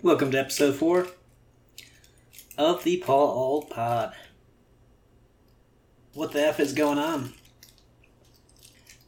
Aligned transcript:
Welcome 0.00 0.30
to 0.30 0.38
episode 0.38 0.76
four 0.76 1.08
of 2.56 2.84
the 2.84 2.98
Paul 2.98 3.30
Old 3.30 3.68
Pod. 3.68 4.14
What 6.14 6.30
the 6.30 6.46
F 6.46 6.60
is 6.60 6.72
going 6.72 6.98
on? 6.98 7.32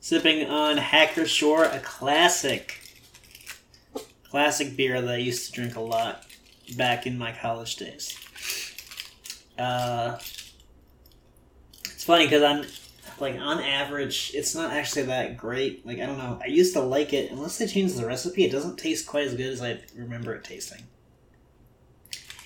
Sipping 0.00 0.44
on 0.50 0.78
Hacker-Pschorr, 0.78 1.72
a 1.72 1.78
classic. 1.78 2.80
Classic 4.28 4.76
beer 4.76 5.00
that 5.00 5.14
I 5.14 5.18
used 5.18 5.46
to 5.46 5.52
drink 5.52 5.76
a 5.76 5.80
lot 5.80 6.26
back 6.76 7.06
in 7.06 7.16
my 7.16 7.30
college 7.30 7.76
days. 7.76 8.18
Uh, 9.56 10.18
it's 11.84 12.02
funny 12.02 12.24
because 12.24 12.42
I'm 12.42 12.66
like 13.20 13.36
on 13.38 13.60
average, 13.60 14.32
it's 14.34 14.54
not 14.54 14.72
actually 14.72 15.02
that 15.04 15.36
great. 15.36 15.84
Like 15.86 15.98
I 15.98 16.06
don't 16.06 16.18
know, 16.18 16.38
I 16.42 16.48
used 16.48 16.74
to 16.74 16.80
like 16.80 17.12
it. 17.12 17.30
Unless 17.30 17.58
they 17.58 17.66
change 17.66 17.94
the 17.94 18.06
recipe, 18.06 18.44
it 18.44 18.52
doesn't 18.52 18.78
taste 18.78 19.06
quite 19.06 19.26
as 19.26 19.34
good 19.34 19.52
as 19.52 19.62
I 19.62 19.80
remember 19.94 20.34
it 20.34 20.44
tasting. 20.44 20.82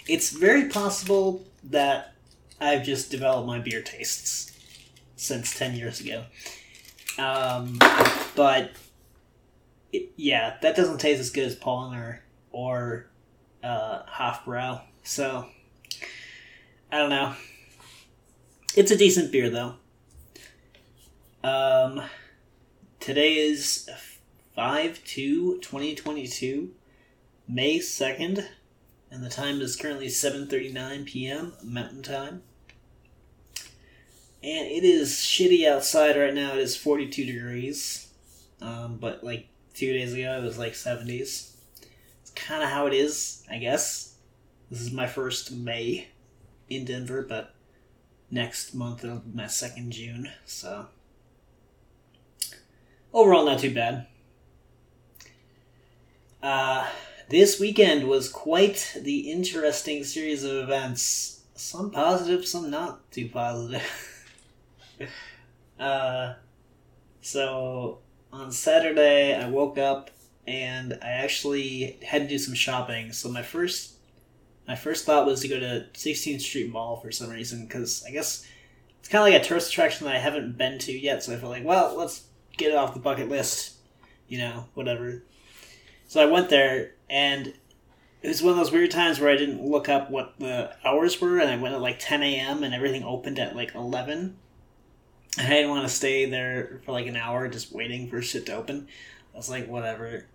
It's 0.07 0.31
very 0.31 0.69
possible 0.69 1.45
that 1.65 2.15
I've 2.61 2.85
just 2.85 3.11
developed 3.11 3.47
my 3.47 3.59
beer 3.59 3.83
tastes 3.83 4.53
since 5.17 5.57
ten 5.57 5.75
years 5.75 6.01
ago. 6.01 6.25
Um, 7.19 7.79
but 8.35 8.73
it, 9.93 10.13
yeah, 10.17 10.57
that 10.63 10.77
doesn't 10.77 10.99
taste 10.99 11.21
as 11.21 11.31
good 11.31 11.45
as 11.45 11.57
Paulaner 11.57 12.19
or 12.51 13.07
uh, 13.63 14.03
Hofbrau. 14.05 14.83
So 15.05 15.47
I 16.91 16.99
don't 16.99 17.11
know. 17.11 17.35
It's 18.77 18.91
a 18.91 18.97
decent 18.97 19.31
beer 19.31 19.51
though. 19.51 19.77
Um, 21.45 22.01
today 23.01 23.35
is 23.35 23.91
5 24.55 25.05
2 25.05 25.59
2022, 25.61 26.71
May 27.47 27.81
2nd, 27.81 28.47
and 29.11 29.23
the 29.23 29.29
time 29.29 29.61
is 29.61 29.77
currently 29.77 30.07
7.39 30.07 31.05
p.m. 31.05 31.53
Mountain 31.63 32.03
Time. 32.03 32.45
And 34.43 34.67
it 34.69 34.85
is 34.85 35.11
shitty 35.11 35.69
outside 35.69 36.17
right 36.17 36.33
now. 36.33 36.55
It 36.55 36.61
is 36.61 36.79
42 36.79 37.27
degrees. 37.27 38.09
Um, 38.63 38.97
but 38.97 39.23
like 39.23 39.49
two 39.75 39.93
days 39.93 40.15
ago, 40.15 40.39
it 40.39 40.43
was 40.43 40.57
like 40.57 40.73
70s. 40.73 41.57
It's 42.23 42.31
kind 42.35 42.63
of 42.63 42.71
how 42.71 42.87
it 42.87 42.95
is, 42.95 43.45
I 43.51 43.59
guess. 43.59 44.15
This 44.71 44.81
is 44.81 44.93
my 44.93 45.07
first 45.07 45.53
May 45.53 46.09
in 46.71 46.87
Denver, 46.87 47.21
but 47.21 47.55
next 48.31 48.75
month 48.75 49.05
it'll 49.05 49.19
be 49.19 49.37
my 49.37 49.47
second 49.47 49.91
June, 49.91 50.33
so 50.47 50.87
overall 53.15 53.47
not 53.47 53.61
too 53.61 53.73
bad. 53.73 54.07
Uh, 56.43 56.87
this 57.31 57.59
weekend 57.59 58.07
was 58.07 58.29
quite 58.29 58.99
the 59.01 59.31
interesting 59.31 60.05
series 60.05 60.45
of 60.45 60.57
events. 60.57 61.41
Some 61.55 61.91
positive, 61.91 62.47
some 62.47 62.71
not 62.71 63.11
too 63.11 63.31
positive. 63.31 64.29
uh, 65.81 66.35
so 67.23 68.01
on 68.33 68.53
Saturday, 68.53 69.35
I 69.35 69.49
woke 69.49 69.79
up 69.79 70.11
and 70.47 70.99
I 71.01 71.11
actually 71.13 71.99
had 72.05 72.23
to 72.23 72.29
do 72.29 72.39
some 72.39 72.55
shopping. 72.55 73.13
So 73.13 73.31
my 73.31 73.43
first 73.43 73.93
my 74.67 74.77
first 74.77 75.05
thought 75.05 75.27
was 75.27 75.41
to 75.43 75.49
go 75.49 75.61
to 75.61 75.87
16th 75.93 76.41
Street 76.41 76.73
Mall 76.73 76.97
for 76.97 77.13
some 77.13 77.29
reason 77.29 77.67
because 77.67 78.03
I 78.07 78.11
guess 78.11 78.47
it's 78.99 79.09
kind 79.11 79.27
of 79.27 79.33
like 79.33 79.43
a 79.43 79.45
tourist 79.45 79.71
attraction 79.71 80.07
that 80.07 80.17
I 80.17 80.19
haven't 80.19 80.57
been 80.57 80.79
to 80.81 80.93
yet. 80.93 81.23
So 81.23 81.35
I 81.35 81.37
felt 81.37 81.53
like, 81.53 81.65
well, 81.65 81.95
let's 81.97 82.25
get 82.57 82.71
it 82.71 82.77
off 82.77 82.95
the 82.95 83.01
bucket 83.01 83.29
list, 83.29 83.75
you 84.29 84.39
know, 84.39 84.67
whatever. 84.75 85.23
So 86.07 86.23
I 86.23 86.31
went 86.31 86.51
there, 86.51 86.93
and 87.09 87.55
it 88.23 88.29
was 88.29 88.43
one 88.43 88.53
of 88.53 88.57
those 88.57 88.73
weird 88.73 88.91
times 88.91 89.21
where 89.21 89.31
I 89.31 89.37
didn't 89.37 89.63
look 89.63 89.89
up 89.89 90.11
what 90.11 90.39
the 90.39 90.75
hours 90.85 91.21
were, 91.21 91.39
and 91.39 91.51
I 91.51 91.57
went 91.57 91.75
at 91.75 91.81
like 91.81 91.99
10 91.99 92.23
a.m. 92.23 92.63
and 92.63 92.75
everything 92.75 93.05
opened 93.05 93.39
at 93.39 93.57
like 93.57 93.75
11. 93.75 94.37
And 95.37 95.47
I 95.47 95.51
didn't 95.51 95.71
want 95.71 95.87
to 95.87 95.95
stay 95.95 96.25
there 96.27 96.81
for 96.85 96.93
like 96.93 97.07
an 97.07 97.17
hour 97.17 97.49
just 97.49 97.73
waiting 97.73 98.09
for 98.09 98.23
shit 98.23 98.47
to 98.47 98.55
open. 98.55 98.89
I 99.35 99.37
was 99.37 99.51
like, 99.51 99.67
whatever. 99.67 100.27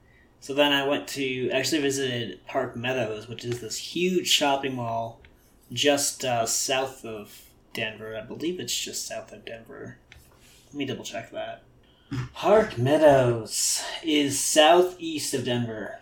So 0.42 0.54
then 0.54 0.72
I 0.72 0.88
went 0.88 1.08
to 1.10 1.50
actually 1.52 1.82
visited 1.82 2.46
Park 2.46 2.76
Meadows, 2.76 3.28
which 3.28 3.44
is 3.44 3.60
this 3.60 3.78
huge 3.78 4.28
shopping 4.28 4.76
mall 4.76 5.22
just 5.72 6.26
uh, 6.26 6.46
south 6.46 7.06
of 7.06 7.46
Denver. 7.74 8.18
I 8.18 8.26
believe 8.26 8.60
it's 8.60 8.78
just 8.78 9.08
south 9.08 9.32
of 9.32 9.46
Denver. 9.46 9.98
Let 10.68 10.76
me 10.76 10.86
double 10.86 11.04
check 11.04 11.32
that. 11.32 11.64
Park 12.34 12.78
Meadows 12.78 13.84
is 14.04 14.40
southeast 14.40 15.34
of 15.34 15.46
Denver. 15.46 16.00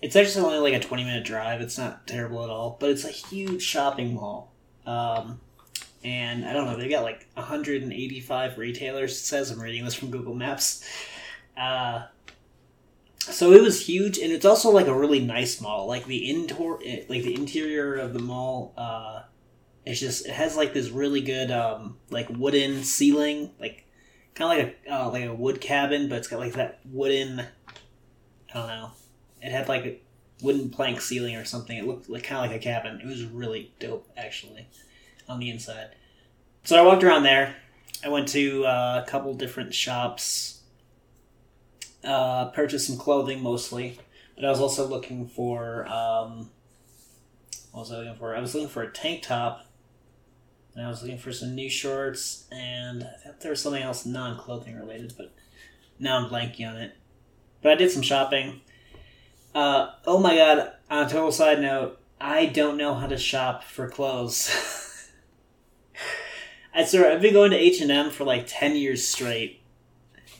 It's 0.00 0.16
actually 0.16 0.44
only 0.44 0.70
like 0.70 0.82
a 0.82 0.84
20 0.84 1.04
minute 1.04 1.24
drive. 1.24 1.60
It's 1.60 1.78
not 1.78 2.06
terrible 2.06 2.42
at 2.42 2.50
all, 2.50 2.76
but 2.80 2.90
it's 2.90 3.04
a 3.04 3.10
huge 3.10 3.62
shopping 3.62 4.14
mall. 4.14 4.52
Um, 4.86 5.40
and 6.02 6.44
I 6.44 6.52
don't 6.52 6.66
know, 6.66 6.76
they 6.76 6.88
got 6.88 7.04
like 7.04 7.28
185 7.34 8.58
retailers, 8.58 9.12
it 9.12 9.24
says. 9.24 9.50
I'm 9.50 9.60
reading 9.60 9.84
this 9.84 9.94
from 9.94 10.10
Google 10.10 10.34
Maps. 10.34 10.84
Uh, 11.56 12.04
so 13.18 13.52
it 13.52 13.62
was 13.62 13.86
huge, 13.86 14.18
and 14.18 14.32
it's 14.32 14.44
also 14.44 14.70
like 14.70 14.88
a 14.88 14.98
really 14.98 15.20
nice 15.20 15.60
mall. 15.60 15.86
Like 15.86 16.06
the 16.06 16.30
indoor, 16.30 16.80
like 17.08 17.22
the 17.22 17.34
interior 17.34 17.94
of 17.94 18.14
the 18.14 18.18
mall, 18.18 18.72
uh, 18.76 19.22
it's 19.86 20.00
just 20.00 20.26
it 20.26 20.32
has 20.32 20.56
like 20.56 20.72
this 20.72 20.90
really 20.90 21.20
good 21.20 21.52
um, 21.52 21.98
like 22.10 22.28
wooden 22.30 22.82
ceiling, 22.82 23.52
like 23.60 23.86
kind 24.34 24.52
of 24.52 24.66
like 24.66 24.78
a 24.86 24.92
uh, 24.92 25.10
like 25.10 25.24
a 25.24 25.34
wood 25.34 25.60
cabin, 25.60 26.08
but 26.08 26.18
it's 26.18 26.28
got 26.28 26.40
like 26.40 26.54
that 26.54 26.80
wooden. 26.84 27.40
I 27.40 27.44
don't 28.54 28.66
know. 28.66 28.90
It 29.40 29.50
had 29.50 29.68
like 29.68 29.84
a 29.84 29.98
wooden 30.42 30.70
plank 30.70 31.00
ceiling 31.00 31.36
or 31.36 31.44
something. 31.44 31.76
It 31.76 31.86
looked 31.86 32.08
like 32.08 32.24
kind 32.24 32.44
of 32.44 32.50
like 32.50 32.60
a 32.60 32.62
cabin. 32.62 33.00
It 33.00 33.06
was 33.06 33.24
really 33.24 33.72
dope, 33.78 34.10
actually, 34.16 34.68
on 35.28 35.38
the 35.38 35.50
inside. 35.50 35.90
So 36.64 36.78
I 36.78 36.86
walked 36.86 37.02
around 37.02 37.22
there. 37.22 37.56
I 38.04 38.08
went 38.08 38.28
to 38.28 38.64
uh, 38.64 39.02
a 39.04 39.10
couple 39.10 39.34
different 39.34 39.74
shops. 39.74 40.60
Uh, 42.04 42.46
purchased 42.50 42.88
some 42.88 42.96
clothing 42.96 43.40
mostly, 43.42 43.98
but 44.34 44.44
I 44.44 44.50
was 44.50 44.60
also 44.60 44.86
looking 44.86 45.28
for. 45.28 45.86
Um, 45.86 46.50
what 47.70 47.82
was 47.82 47.92
I 47.92 47.98
looking 47.98 48.16
for? 48.16 48.36
I 48.36 48.40
was 48.40 48.54
looking 48.54 48.68
for 48.68 48.82
a 48.82 48.90
tank 48.90 49.22
top 49.22 49.66
and 50.74 50.86
I 50.86 50.88
was 50.88 51.02
looking 51.02 51.18
for 51.18 51.32
some 51.32 51.54
new 51.54 51.68
shorts, 51.68 52.46
and 52.50 53.04
I 53.04 53.16
thought 53.22 53.40
there 53.40 53.50
was 53.50 53.60
something 53.60 53.82
else 53.82 54.06
non 54.06 54.38
clothing 54.38 54.76
related, 54.76 55.14
but 55.16 55.32
now 55.98 56.16
I'm 56.16 56.30
blanking 56.30 56.68
on 56.68 56.76
it. 56.76 56.96
But 57.60 57.72
I 57.72 57.74
did 57.76 57.90
some 57.90 58.02
shopping. 58.02 58.60
Uh, 59.54 59.90
oh 60.06 60.18
my 60.18 60.34
god, 60.34 60.72
on 60.90 61.06
a 61.06 61.08
total 61.08 61.30
side 61.32 61.60
note, 61.60 61.98
I 62.20 62.46
don't 62.46 62.78
know 62.78 62.94
how 62.94 63.06
to 63.06 63.18
shop 63.18 63.64
for 63.64 63.88
clothes. 63.88 64.50
I 66.74 66.84
swear, 66.84 67.12
I've 67.12 67.20
been 67.20 67.34
going 67.34 67.50
to 67.50 67.56
H&M 67.58 68.10
for 68.10 68.24
like 68.24 68.44
10 68.46 68.76
years 68.76 69.06
straight. 69.06 69.60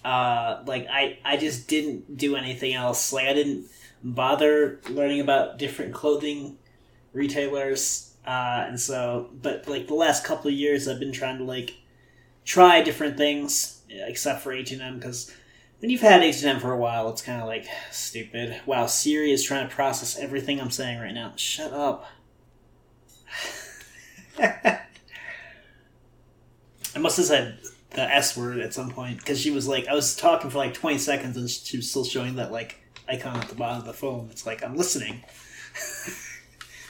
Uh, 0.03 0.63
like, 0.67 0.87
I, 0.91 1.19
I 1.25 1.37
just 1.37 1.69
didn't 1.69 2.17
do 2.17 2.37
anything 2.37 2.73
else. 2.73 3.13
Like, 3.13 3.27
I 3.27 3.35
didn't 3.35 3.67
bother 4.03 4.81
learning 4.89 5.21
about 5.21 5.59
different 5.59 5.93
clothing 5.93 6.57
retailers 7.13 8.12
uh, 8.27 8.67
and 8.69 8.79
so, 8.79 9.31
but 9.41 9.67
like 9.69 9.89
the 9.89 9.95
last 9.95 10.25
couple 10.25 10.49
of 10.49 10.55
years, 10.55 10.87
I've 10.87 11.01
been 11.01 11.13
trying 11.13 11.39
to 11.39 11.45
like 11.45 11.75
try 12.45 12.83
different 12.83 13.17
things, 13.17 13.83
except 13.89 14.43
for 14.43 14.53
H 14.53 14.73
and 14.73 14.81
M, 14.81 14.99
because 14.99 15.35
when 15.81 15.91
you've 15.91 16.01
had 16.01 16.23
H 16.23 16.43
and 16.43 16.51
M 16.51 16.61
for 16.61 16.73
a 16.73 16.77
while, 16.77 17.11
it's 17.11 17.23
kind 17.23 17.43
of 17.43 17.49
like 17.49 17.67
stupid. 17.91 18.61
Wow, 18.65 18.87
Siri 18.87 19.33
is 19.33 19.43
trying 19.43 19.69
to 19.69 19.75
process 19.75 20.17
everything 20.17 20.61
I'm 20.61 20.71
saying 20.71 21.01
right 21.01 21.13
now. 21.13 21.33
Shut 21.37 21.73
up. 21.73 22.07
I 24.39 24.79
must 26.99 27.17
have 27.17 27.27
said 27.27 27.59
the 27.91 28.03
S 28.03 28.37
word 28.37 28.61
at 28.61 28.73
some 28.73 28.91
point 28.91 29.19
because 29.19 29.41
she 29.41 29.51
was 29.51 29.67
like, 29.67 29.89
I 29.89 29.95
was 29.95 30.15
talking 30.15 30.51
for 30.51 30.59
like 30.59 30.75
20 30.75 30.99
seconds 30.99 31.37
and 31.37 31.51
she 31.51 31.79
was 31.79 31.91
still 31.91 32.05
showing 32.05 32.37
that 32.37 32.53
like 32.53 32.79
icon 33.09 33.37
at 33.37 33.49
the 33.49 33.57
bottom 33.57 33.81
of 33.81 33.87
the 33.87 33.93
phone. 33.93 34.29
It's 34.31 34.47
like 34.47 34.63
I'm 34.63 34.77
listening. 34.77 35.25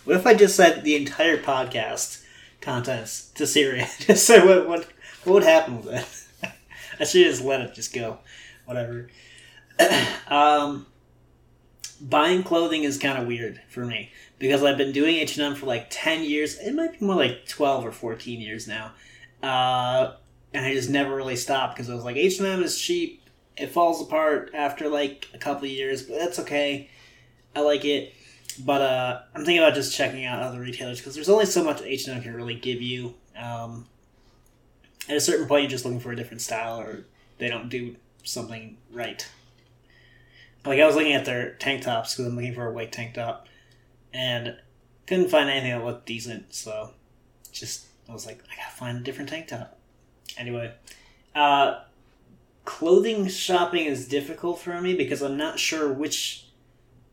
What 0.05 0.17
if 0.17 0.27
I 0.27 0.35
just 0.35 0.57
said 0.57 0.83
the 0.83 0.97
entire 0.97 1.39
podcast 1.39 2.25
contents 2.61 3.31
to 3.35 3.47
Siri? 3.47 3.87
just 4.01 4.27
say 4.27 4.45
what 4.45 4.69
what 4.69 4.89
what 5.25 5.35
would 5.35 5.43
happen 5.45 5.83
with 5.83 5.87
it? 6.43 6.53
I 7.01 7.05
should 7.05 7.25
just 7.25 7.45
let 7.45 7.61
it 7.61 7.75
just 7.75 7.95
go. 7.95 8.19
Whatever. 8.65 9.09
um, 10.29 10.87
buying 12.01 12.43
clothing 12.43 12.83
is 12.83 12.99
kind 12.99 13.17
of 13.17 13.29
weird 13.29 13.61
for 13.69 13.87
me 13.87 14.11
because 14.41 14.65
I've 14.65 14.77
been 14.77 14.93
doing 14.93 15.17
H 15.17 15.37
and 15.37 15.47
M 15.47 15.55
for 15.55 15.67
like 15.67 15.87
ten 15.89 16.25
years. 16.25 16.59
It 16.59 16.75
might 16.75 16.99
be 16.99 17.07
more 17.07 17.15
like 17.15 17.47
twelve 17.47 17.87
or 17.87 17.93
fourteen 17.93 18.41
years 18.41 18.67
now, 18.67 18.93
uh, 19.41 20.15
and 20.53 20.67
I 20.67 20.75
just 20.75 20.91
never 20.91 21.15
really 21.15 21.37
stopped 21.37 21.77
because 21.77 21.89
I 21.89 21.95
was 21.95 22.05
like 22.05 22.17
H 22.17 22.39
and 22.39 22.49
M 22.49 22.63
is 22.65 22.81
cheap. 22.81 23.23
It 23.57 23.69
falls 23.69 24.03
apart 24.03 24.51
after 24.53 24.89
like 24.89 25.29
a 25.33 25.39
couple 25.39 25.67
of 25.67 25.71
years, 25.71 26.03
but 26.03 26.19
that's 26.19 26.41
okay. 26.41 26.91
I 27.55 27.61
like 27.61 27.85
it. 27.85 28.15
But 28.59 28.83
uh, 28.83 29.21
I'm 29.35 29.45
thinking 29.45 29.59
about 29.59 29.75
just 29.75 29.97
checking 29.97 30.25
out 30.25 30.43
other 30.43 30.61
retailers 30.61 30.99
because 30.99 31.15
there's 31.15 31.29
only 31.29 31.47
so 31.47 31.65
much 31.65 31.83
H 31.83 32.07
and 32.07 32.17
M 32.17 32.23
can 32.23 32.35
really 32.35 32.55
give 32.55 32.83
you. 32.83 33.15
Um, 33.37 33.87
at 35.09 35.17
a 35.17 35.21
certain 35.21 35.47
point, 35.47 35.63
you're 35.63 35.71
just 35.71 35.85
looking 35.85 36.01
for 36.01 36.13
a 36.13 36.17
different 36.17 36.43
style, 36.43 36.81
or 36.81 37.05
they 37.39 37.49
don't 37.49 37.69
do 37.69 37.97
something 38.25 38.77
right. 38.93 39.27
Like 40.65 40.79
I 40.79 40.87
was 40.87 40.95
looking 40.95 41.15
at 41.15 41.25
their 41.25 41.55
tank 41.55 41.83
tops 41.83 42.15
because 42.15 42.27
I'm 42.27 42.37
looking 42.37 42.55
for 42.55 42.67
a 42.67 42.73
white 42.73 42.93
tank 42.93 43.15
top, 43.15 43.49
and 44.13 44.57
couldn't 45.07 45.29
find 45.29 45.51
anything 45.51 45.71
that 45.71 45.85
looked 45.85 46.07
decent. 46.07 46.55
So 46.55 46.91
just 47.53 47.87
I 48.09 48.13
was 48.13 48.27
like, 48.27 48.43
I 48.51 48.57
gotta 48.57 48.77
find 48.77 48.99
a 48.99 49.03
different 49.03 49.31
tank 49.31 49.49
top. 49.49 49.79
Anyway, 50.37 50.73
uh, 51.35 51.81
clothing 52.65 53.29
shopping 53.29 53.87
is 53.87 54.07
difficult 54.07 54.61
for 54.61 54.81
me 54.81 54.95
because 54.95 55.23
I'm 55.23 55.37
not 55.37 55.59
sure 55.59 55.93
which 55.93 56.47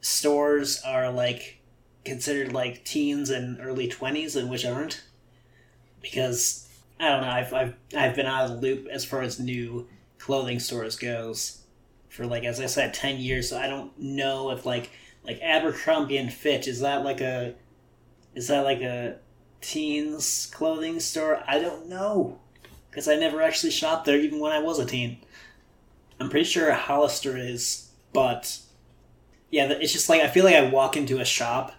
stores 0.01 0.81
are 0.85 1.11
like 1.11 1.59
considered 2.05 2.53
like 2.53 2.85
teens 2.85 3.29
and 3.29 3.59
early 3.61 3.87
twenties 3.87 4.35
and 4.35 4.49
which 4.49 4.65
aren't. 4.65 5.03
Because 6.01 6.67
I 6.99 7.09
don't 7.09 7.21
know, 7.21 7.29
I've, 7.29 7.53
I've 7.53 7.73
I've 7.95 8.15
been 8.15 8.25
out 8.25 8.45
of 8.45 8.51
the 8.51 8.67
loop 8.67 8.87
as 8.87 9.05
far 9.05 9.21
as 9.21 9.39
new 9.39 9.87
clothing 10.17 10.59
stores 10.59 10.95
goes 10.95 11.63
for 12.09 12.25
like 12.25 12.43
as 12.43 12.59
I 12.59 12.65
said 12.65 12.93
ten 12.93 13.19
years, 13.19 13.49
so 13.49 13.57
I 13.57 13.67
don't 13.67 13.97
know 13.97 14.51
if 14.51 14.65
like 14.65 14.91
like 15.23 15.39
Abercrombie 15.41 16.17
and 16.17 16.31
Fitch 16.31 16.67
is 16.67 16.81
that 16.81 17.03
like 17.03 17.21
a 17.21 17.55
is 18.35 18.47
that 18.47 18.63
like 18.63 18.81
a 18.81 19.17
teens 19.61 20.49
clothing 20.53 20.99
store? 20.99 21.43
I 21.47 21.59
don't 21.59 21.87
know 21.87 22.39
because 22.89 23.07
I 23.07 23.15
never 23.15 23.41
actually 23.41 23.71
shopped 23.71 24.05
there 24.05 24.17
even 24.17 24.39
when 24.39 24.51
I 24.51 24.59
was 24.59 24.79
a 24.79 24.85
teen. 24.85 25.17
I'm 26.19 26.29
pretty 26.29 26.45
sure 26.45 26.71
Hollister 26.73 27.37
is, 27.37 27.91
but 28.13 28.59
yeah, 29.51 29.71
it's 29.71 29.93
just 29.93 30.09
like 30.09 30.21
I 30.21 30.27
feel 30.27 30.45
like 30.45 30.55
I 30.55 30.69
walk 30.69 30.97
into 30.97 31.19
a 31.19 31.25
shop 31.25 31.73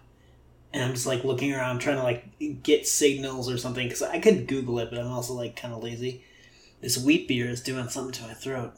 and 0.72 0.82
I'm 0.82 0.92
just 0.92 1.06
like 1.06 1.24
looking 1.24 1.52
around 1.52 1.80
trying 1.80 1.96
to 1.96 2.02
like 2.02 2.62
get 2.62 2.86
signals 2.86 3.50
or 3.50 3.58
something 3.58 3.86
because 3.86 4.02
I 4.02 4.18
could 4.18 4.46
Google 4.46 4.78
it, 4.78 4.90
but 4.90 4.98
I'm 4.98 5.10
also 5.10 5.34
like 5.34 5.56
kind 5.56 5.74
of 5.74 5.82
lazy. 5.82 6.24
This 6.80 6.98
wheat 6.98 7.28
beer 7.28 7.48
is 7.48 7.60
doing 7.60 7.88
something 7.88 8.12
to 8.12 8.22
my 8.22 8.34
throat. 8.34 8.72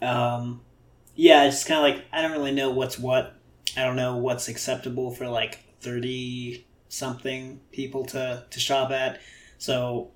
Um, 0.00 0.62
yeah, 1.14 1.44
it's 1.44 1.56
just 1.56 1.68
kind 1.68 1.78
of 1.78 1.84
like 1.84 2.04
I 2.12 2.22
don't 2.22 2.32
really 2.32 2.52
know 2.52 2.70
what's 2.70 2.98
what. 2.98 3.34
I 3.76 3.84
don't 3.84 3.96
know 3.96 4.16
what's 4.16 4.48
acceptable 4.48 5.10
for 5.10 5.28
like 5.28 5.60
thirty 5.80 6.66
something 6.88 7.60
people 7.72 8.04
to 8.06 8.44
to 8.48 8.60
shop 8.60 8.90
at. 8.90 9.20
So 9.58 10.10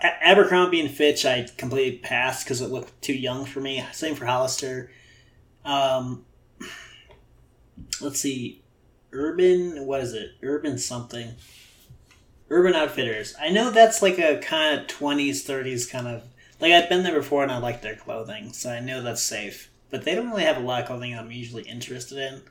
Abercrombie 0.00 0.80
and 0.80 0.90
Fitch, 0.90 1.24
I 1.26 1.48
completely 1.56 1.98
passed 1.98 2.44
because 2.44 2.60
it 2.60 2.70
looked 2.70 3.00
too 3.02 3.14
young 3.14 3.44
for 3.44 3.60
me. 3.60 3.84
Same 3.92 4.14
for 4.14 4.26
Hollister. 4.26 4.90
Um, 5.64 6.24
let's 8.00 8.20
see, 8.20 8.62
Urban. 9.12 9.86
What 9.86 10.00
is 10.00 10.12
it? 10.12 10.32
Urban 10.42 10.78
something. 10.78 11.34
Urban 12.50 12.74
Outfitters. 12.74 13.34
I 13.40 13.50
know 13.50 13.70
that's 13.70 14.00
like 14.02 14.18
a 14.18 14.38
kind 14.38 14.78
of 14.80 14.86
twenties, 14.86 15.44
thirties 15.44 15.86
kind 15.86 16.06
of. 16.06 16.22
Like 16.60 16.72
I've 16.72 16.88
been 16.88 17.04
there 17.04 17.18
before 17.18 17.42
and 17.42 17.52
I 17.52 17.58
like 17.58 17.82
their 17.82 17.96
clothing, 17.96 18.52
so 18.52 18.70
I 18.70 18.80
know 18.80 19.02
that's 19.02 19.22
safe. 19.22 19.70
But 19.90 20.04
they 20.04 20.14
don't 20.14 20.30
really 20.30 20.44
have 20.44 20.56
a 20.56 20.60
lot 20.60 20.80
of 20.80 20.86
clothing 20.86 21.16
I'm 21.16 21.30
usually 21.30 21.62
interested 21.62 22.18
in. 22.18 22.42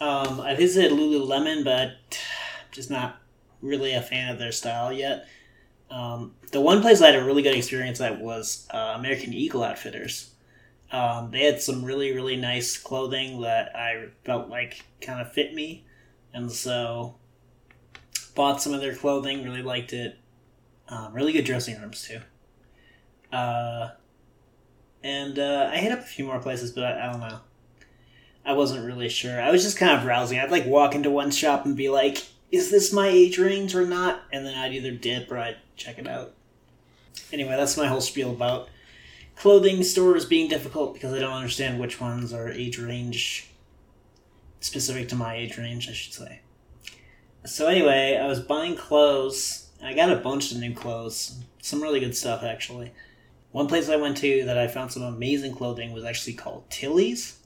Um, 0.00 0.40
I 0.40 0.54
visited 0.54 0.92
Lululemon, 0.92 1.64
but 1.64 1.92
just 2.72 2.90
not 2.90 3.20
really 3.62 3.94
a 3.94 4.02
fan 4.02 4.32
of 4.32 4.38
their 4.38 4.52
style 4.52 4.92
yet. 4.92 5.26
Um, 5.90 6.34
the 6.52 6.60
one 6.60 6.82
place 6.82 7.00
I 7.00 7.06
had 7.06 7.14
a 7.14 7.24
really 7.24 7.42
good 7.42 7.54
experience 7.54 8.00
at 8.00 8.20
was 8.20 8.66
uh, 8.74 8.94
American 8.96 9.32
Eagle 9.32 9.62
Outfitters. 9.62 10.30
Um, 10.96 11.30
they 11.30 11.44
had 11.44 11.60
some 11.60 11.84
really 11.84 12.14
really 12.14 12.36
nice 12.36 12.78
clothing 12.78 13.42
that 13.42 13.76
I 13.76 14.06
felt 14.24 14.48
like 14.48 14.82
kind 15.02 15.20
of 15.20 15.30
fit 15.30 15.52
me, 15.52 15.84
and 16.32 16.50
so 16.50 17.16
bought 18.34 18.62
some 18.62 18.72
of 18.72 18.80
their 18.80 18.94
clothing. 18.94 19.44
Really 19.44 19.62
liked 19.62 19.92
it. 19.92 20.18
Um, 20.88 21.12
really 21.12 21.34
good 21.34 21.44
dressing 21.44 21.78
rooms 21.78 22.08
too. 22.08 22.20
Uh, 23.30 23.90
and 25.04 25.38
uh, 25.38 25.68
I 25.70 25.76
hit 25.76 25.92
up 25.92 25.98
a 25.98 26.02
few 26.02 26.24
more 26.24 26.38
places, 26.38 26.72
but 26.72 26.84
I, 26.84 27.06
I 27.06 27.12
don't 27.12 27.20
know. 27.20 27.40
I 28.46 28.54
wasn't 28.54 28.86
really 28.86 29.10
sure. 29.10 29.38
I 29.38 29.50
was 29.50 29.64
just 29.64 29.76
kind 29.76 29.98
of 29.98 30.02
browsing. 30.02 30.38
I'd 30.38 30.50
like 30.50 30.64
walk 30.64 30.94
into 30.94 31.10
one 31.10 31.30
shop 31.30 31.66
and 31.66 31.76
be 31.76 31.90
like, 31.90 32.26
"Is 32.50 32.70
this 32.70 32.90
my 32.90 33.08
age 33.08 33.36
range 33.36 33.74
or 33.74 33.86
not?" 33.86 34.22
And 34.32 34.46
then 34.46 34.56
I'd 34.56 34.72
either 34.72 34.92
dip 34.92 35.30
or 35.30 35.36
I'd 35.36 35.58
check 35.76 35.98
it 35.98 36.08
out. 36.08 36.32
Anyway, 37.34 37.54
that's 37.54 37.76
my 37.76 37.86
whole 37.86 38.00
spiel 38.00 38.30
about 38.30 38.70
clothing 39.36 39.82
stores 39.82 40.24
being 40.24 40.48
difficult 40.48 40.94
because 40.94 41.12
I 41.12 41.20
don't 41.20 41.32
understand 41.32 41.78
which 41.78 42.00
ones 42.00 42.32
are 42.32 42.48
age 42.48 42.78
range 42.78 43.50
specific 44.60 45.08
to 45.10 45.14
my 45.14 45.36
age 45.36 45.56
range, 45.58 45.88
I 45.88 45.92
should 45.92 46.14
say. 46.14 46.40
So 47.44 47.68
anyway, 47.68 48.18
I 48.20 48.26
was 48.26 48.40
buying 48.40 48.76
clothes. 48.76 49.70
I 49.82 49.94
got 49.94 50.10
a 50.10 50.16
bunch 50.16 50.50
of 50.50 50.58
new 50.58 50.74
clothes. 50.74 51.38
Some 51.62 51.82
really 51.82 52.00
good 52.00 52.16
stuff 52.16 52.42
actually. 52.42 52.92
One 53.52 53.68
place 53.68 53.88
I 53.88 53.96
went 53.96 54.16
to 54.18 54.44
that 54.44 54.58
I 54.58 54.66
found 54.66 54.92
some 54.92 55.02
amazing 55.02 55.54
clothing 55.54 55.92
was 55.92 56.04
actually 56.04 56.34
called 56.34 56.68
Tilly's. 56.68 57.38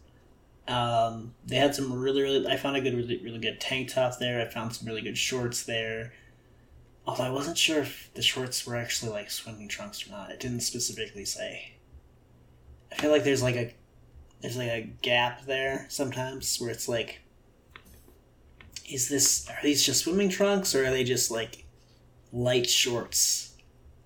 Um, 0.67 1.35
they 1.45 1.57
had 1.57 1.75
some 1.75 1.93
really, 1.93 2.23
really. 2.23 2.47
I 2.47 2.57
found 2.57 2.77
a 2.77 2.81
good, 2.81 2.95
really, 2.95 3.19
really 3.23 3.39
good 3.39 3.61
tank 3.61 3.93
top 3.93 4.19
there. 4.19 4.41
I 4.41 4.47
found 4.47 4.75
some 4.75 4.87
really 4.87 5.03
good 5.03 5.19
shorts 5.19 5.65
there. 5.65 6.13
Although 7.07 7.25
I 7.25 7.31
wasn't 7.31 7.59
sure 7.59 7.81
if 7.81 8.11
the 8.15 8.23
shorts 8.23 8.67
were 8.67 8.77
actually 8.77 9.13
like 9.13 9.31
swimming 9.31 9.69
trunks 9.69 10.07
or 10.07 10.11
not. 10.11 10.31
It 10.31 10.41
didn't 10.41 10.61
specifically 10.61 11.25
say. 11.25 11.75
I 12.93 12.97
feel 12.97 13.11
like 13.11 13.25
there's 13.25 13.43
like 13.43 13.57
a 13.57 13.75
there's 14.41 14.57
like 14.57 14.69
a 14.69 14.91
gap 15.03 15.45
there 15.45 15.87
sometimes 15.89 16.59
where 16.59 16.71
it's 16.71 16.89
like 16.89 17.21
is 18.91 19.09
this 19.09 19.49
are 19.49 19.59
these 19.63 19.85
just 19.85 20.05
swimming 20.05 20.29
trunks 20.29 20.75
or 20.75 20.87
are 20.87 20.91
they 20.91 21.05
just 21.05 21.31
like 21.31 21.65
light 22.33 22.69
shorts? 22.69 23.55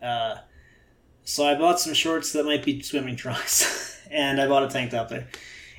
Uh, 0.02 0.36
so 1.25 1.46
I 1.46 1.54
bought 1.54 1.81
some 1.81 1.94
shorts 1.94 2.32
that 2.32 2.44
might 2.44 2.64
be 2.64 2.82
swimming 2.82 3.16
trunks, 3.16 3.98
and 4.10 4.40
I 4.40 4.46
bought 4.46 4.62
a 4.62 4.69
tank 4.69 4.90
top 4.90 5.08
there. 5.08 5.28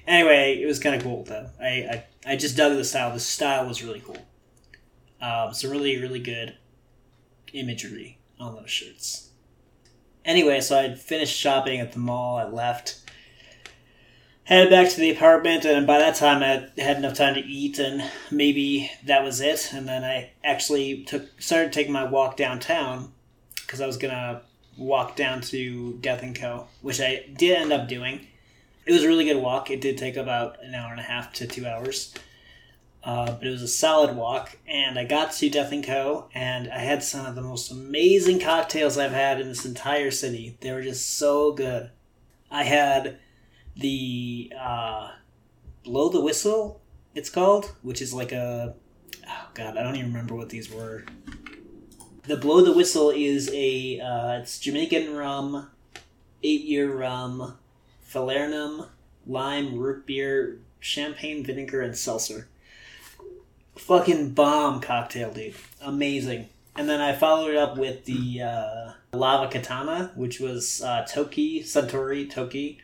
Anyway, 0.07 0.59
it 0.61 0.65
was 0.65 0.79
kind 0.79 0.95
of 0.95 1.03
cool 1.03 1.23
though. 1.23 1.49
I, 1.61 1.67
I 1.67 2.05
I 2.25 2.35
just 2.35 2.57
dug 2.57 2.75
the 2.75 2.83
style. 2.83 3.13
The 3.13 3.19
style 3.19 3.67
was 3.67 3.83
really 3.83 4.01
cool. 4.01 4.17
Um, 5.21 5.53
so 5.53 5.69
really 5.69 6.01
really 6.01 6.19
good 6.19 6.57
imagery 7.53 8.19
on 8.39 8.55
those 8.55 8.71
shirts. 8.71 9.24
Anyway, 10.25 10.59
so 10.59 10.79
I 10.79 10.95
finished 10.95 11.37
shopping 11.37 11.79
at 11.79 11.91
the 11.91 11.99
mall. 11.99 12.37
I 12.37 12.45
left, 12.45 12.99
headed 14.45 14.71
back 14.71 14.89
to 14.89 14.99
the 14.99 15.11
apartment, 15.11 15.65
and 15.65 15.85
by 15.85 15.99
that 15.99 16.15
time 16.15 16.41
I 16.41 16.81
had 16.81 16.97
enough 16.97 17.13
time 17.13 17.35
to 17.35 17.45
eat, 17.45 17.77
and 17.77 18.03
maybe 18.31 18.91
that 19.05 19.23
was 19.23 19.39
it. 19.39 19.71
And 19.71 19.87
then 19.87 20.03
I 20.03 20.31
actually 20.43 21.03
took 21.03 21.39
started 21.39 21.71
taking 21.71 21.93
my 21.93 22.03
walk 22.03 22.37
downtown 22.37 23.13
because 23.55 23.81
I 23.81 23.87
was 23.87 23.97
gonna 23.97 24.41
walk 24.77 25.15
down 25.15 25.41
to 25.41 25.93
Death 26.01 26.23
and 26.23 26.35
Co, 26.35 26.67
which 26.81 26.99
I 26.99 27.25
did 27.37 27.57
end 27.57 27.71
up 27.71 27.87
doing. 27.87 28.27
It 28.85 28.93
was 28.93 29.03
a 29.03 29.07
really 29.07 29.25
good 29.25 29.41
walk. 29.41 29.69
It 29.69 29.81
did 29.81 29.97
take 29.97 30.15
about 30.15 30.63
an 30.63 30.73
hour 30.73 30.91
and 30.91 30.99
a 30.99 31.03
half 31.03 31.33
to 31.33 31.47
two 31.47 31.67
hours. 31.67 32.13
Uh, 33.05 33.33
but 33.33 33.45
it 33.45 33.51
was 33.51 33.61
a 33.61 33.67
solid 33.67 34.15
walk, 34.15 34.57
and 34.67 34.97
I 34.97 35.05
got 35.05 35.31
to 35.33 35.47
Death 35.47 35.71
and 35.71 35.83
Co. 35.83 36.27
and 36.33 36.67
I 36.71 36.79
had 36.79 37.03
some 37.03 37.27
of 37.27 37.35
the 37.35 37.41
most 37.43 37.69
amazing 37.69 38.39
cocktails 38.39 38.97
I've 38.97 39.11
had 39.11 39.39
in 39.39 39.47
this 39.47 39.63
entire 39.63 40.09
city. 40.09 40.57
They 40.59 40.71
were 40.71 40.81
just 40.81 41.15
so 41.15 41.51
good. 41.51 41.91
I 42.49 42.63
had 42.63 43.19
the 43.77 44.51
uh, 44.59 45.11
blow 45.83 46.09
the 46.09 46.19
whistle. 46.19 46.81
It's 47.13 47.29
called, 47.29 47.75
which 47.83 48.01
is 48.01 48.11
like 48.11 48.31
a 48.31 48.73
oh 49.27 49.47
god, 49.53 49.77
I 49.77 49.83
don't 49.83 49.95
even 49.95 50.11
remember 50.11 50.33
what 50.33 50.49
these 50.49 50.71
were. 50.71 51.05
The 52.23 52.37
blow 52.37 52.65
the 52.65 52.73
whistle 52.73 53.11
is 53.11 53.51
a 53.53 53.99
uh, 53.99 54.39
it's 54.39 54.57
Jamaican 54.57 55.13
rum, 55.13 55.69
eight 56.41 56.63
year 56.63 56.91
rum, 56.91 57.59
falernum, 58.11 58.89
lime, 59.27 59.77
root 59.77 60.07
beer, 60.07 60.61
champagne 60.79 61.43
vinegar, 61.43 61.81
and 61.81 61.95
seltzer 61.95 62.47
fucking 63.77 64.31
bomb 64.31 64.81
cocktail, 64.81 65.31
dude. 65.31 65.55
Amazing. 65.81 66.49
And 66.75 66.89
then 66.89 66.99
I 66.99 67.13
followed 67.13 67.51
it 67.51 67.57
up 67.57 67.77
with 67.77 68.05
the 68.05 68.41
uh, 68.41 68.91
Lava 69.13 69.49
Katana, 69.49 70.11
which 70.15 70.39
was 70.39 70.81
uh, 70.81 71.05
Toki, 71.07 71.61
Suntory 71.63 72.29
Toki, 72.29 72.79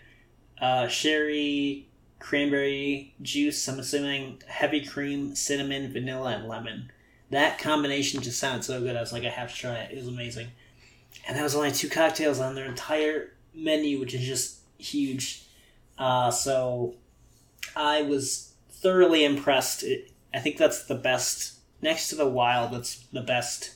uh, 0.62 0.88
sherry, 0.88 1.88
cranberry 2.22 3.14
juice, 3.22 3.68
I'm 3.68 3.80
assuming 3.80 4.42
heavy 4.48 4.86
cream, 4.86 5.36
cinnamon, 5.36 5.92
vanilla, 5.92 6.36
and 6.36 6.48
lemon. 6.48 6.92
That 7.32 7.60
combination 7.60 8.22
just 8.22 8.40
sounded 8.40 8.64
so 8.64 8.80
good. 8.80 8.96
I 8.96 9.02
was 9.02 9.12
like, 9.12 9.26
I 9.26 9.30
have 9.30 9.52
to 9.52 9.56
try 9.56 9.76
it. 9.76 9.92
It 9.92 9.98
was 9.98 10.08
amazing. 10.08 10.48
And 11.28 11.38
that 11.38 11.44
was 11.44 11.56
only 11.56 11.72
two 11.72 11.90
cocktails 11.90 12.40
on 12.40 12.56
their 12.56 12.66
entire 12.66 13.34
menu, 13.54 14.00
which 14.00 14.14
is 14.14 14.26
just 14.26 14.60
huge. 14.78 15.44
Uh, 15.98 16.32
so 16.32 16.96
I 17.76 18.04
was 18.04 18.54
thoroughly 18.70 19.26
impressed. 19.26 19.84
It, 19.84 20.12
I 20.34 20.40
think 20.40 20.58
that's 20.58 20.84
the 20.84 20.96
best 20.96 21.60
next 21.82 22.10
to 22.10 22.16
the 22.16 22.28
Wild. 22.28 22.74
That's 22.74 23.06
the 23.12 23.22
best 23.22 23.76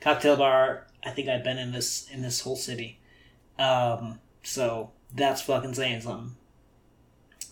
cocktail 0.00 0.36
bar 0.36 0.86
I 1.04 1.10
think 1.10 1.28
I've 1.28 1.44
been 1.44 1.58
in 1.58 1.72
this 1.72 2.08
in 2.10 2.22
this 2.22 2.40
whole 2.40 2.56
city. 2.56 2.98
Um, 3.58 4.20
so 4.42 4.90
that's 5.14 5.42
fucking 5.42 5.74
saying 5.74 6.02
something. 6.02 6.36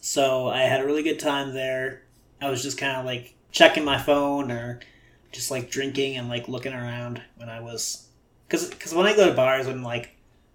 So 0.00 0.48
I 0.48 0.62
had 0.62 0.80
a 0.80 0.86
really 0.86 1.02
good 1.02 1.18
time 1.18 1.54
there. 1.54 2.02
I 2.40 2.50
was 2.50 2.62
just 2.62 2.78
kind 2.78 2.96
of 2.96 3.04
like 3.04 3.34
checking 3.50 3.84
my 3.84 3.98
phone 3.98 4.50
or 4.50 4.80
just 5.32 5.50
like 5.50 5.70
drinking 5.70 6.16
and 6.16 6.28
like 6.28 6.48
looking 6.48 6.72
around 6.72 7.22
when 7.36 7.48
I 7.48 7.60
was, 7.60 8.08
because 8.46 8.68
because 8.70 8.94
when 8.94 9.06
I 9.06 9.16
go 9.16 9.26
to 9.26 9.34
bars 9.34 9.66
I'm 9.66 9.82
like, 9.82 10.10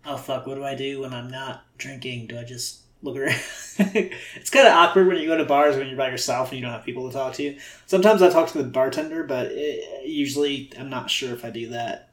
oh 0.05 0.17
fuck, 0.17 0.47
what 0.47 0.55
do 0.55 0.63
I 0.63 0.75
do 0.75 1.01
when 1.01 1.13
I'm 1.13 1.29
not 1.29 1.65
drinking? 1.77 2.27
Do 2.27 2.39
I 2.39 2.43
just 2.43 2.82
look 3.03 3.17
around. 3.17 3.39
it's 3.77 4.49
kind 4.49 4.67
of 4.67 4.73
awkward 4.73 5.07
when 5.07 5.17
you 5.17 5.27
go 5.27 5.37
to 5.37 5.45
bars 5.45 5.75
when 5.75 5.87
you're 5.87 5.97
by 5.97 6.09
yourself 6.09 6.49
and 6.49 6.59
you 6.59 6.63
don't 6.63 6.73
have 6.73 6.85
people 6.85 7.07
to 7.07 7.13
talk 7.13 7.33
to. 7.35 7.57
Sometimes 7.85 8.21
I 8.21 8.29
talk 8.29 8.49
to 8.49 8.57
the 8.57 8.63
bartender, 8.63 9.23
but 9.23 9.47
it, 9.51 10.07
usually 10.07 10.71
I'm 10.79 10.89
not 10.89 11.11
sure 11.11 11.33
if 11.33 11.45
I 11.45 11.49
do 11.49 11.69
that. 11.69 12.09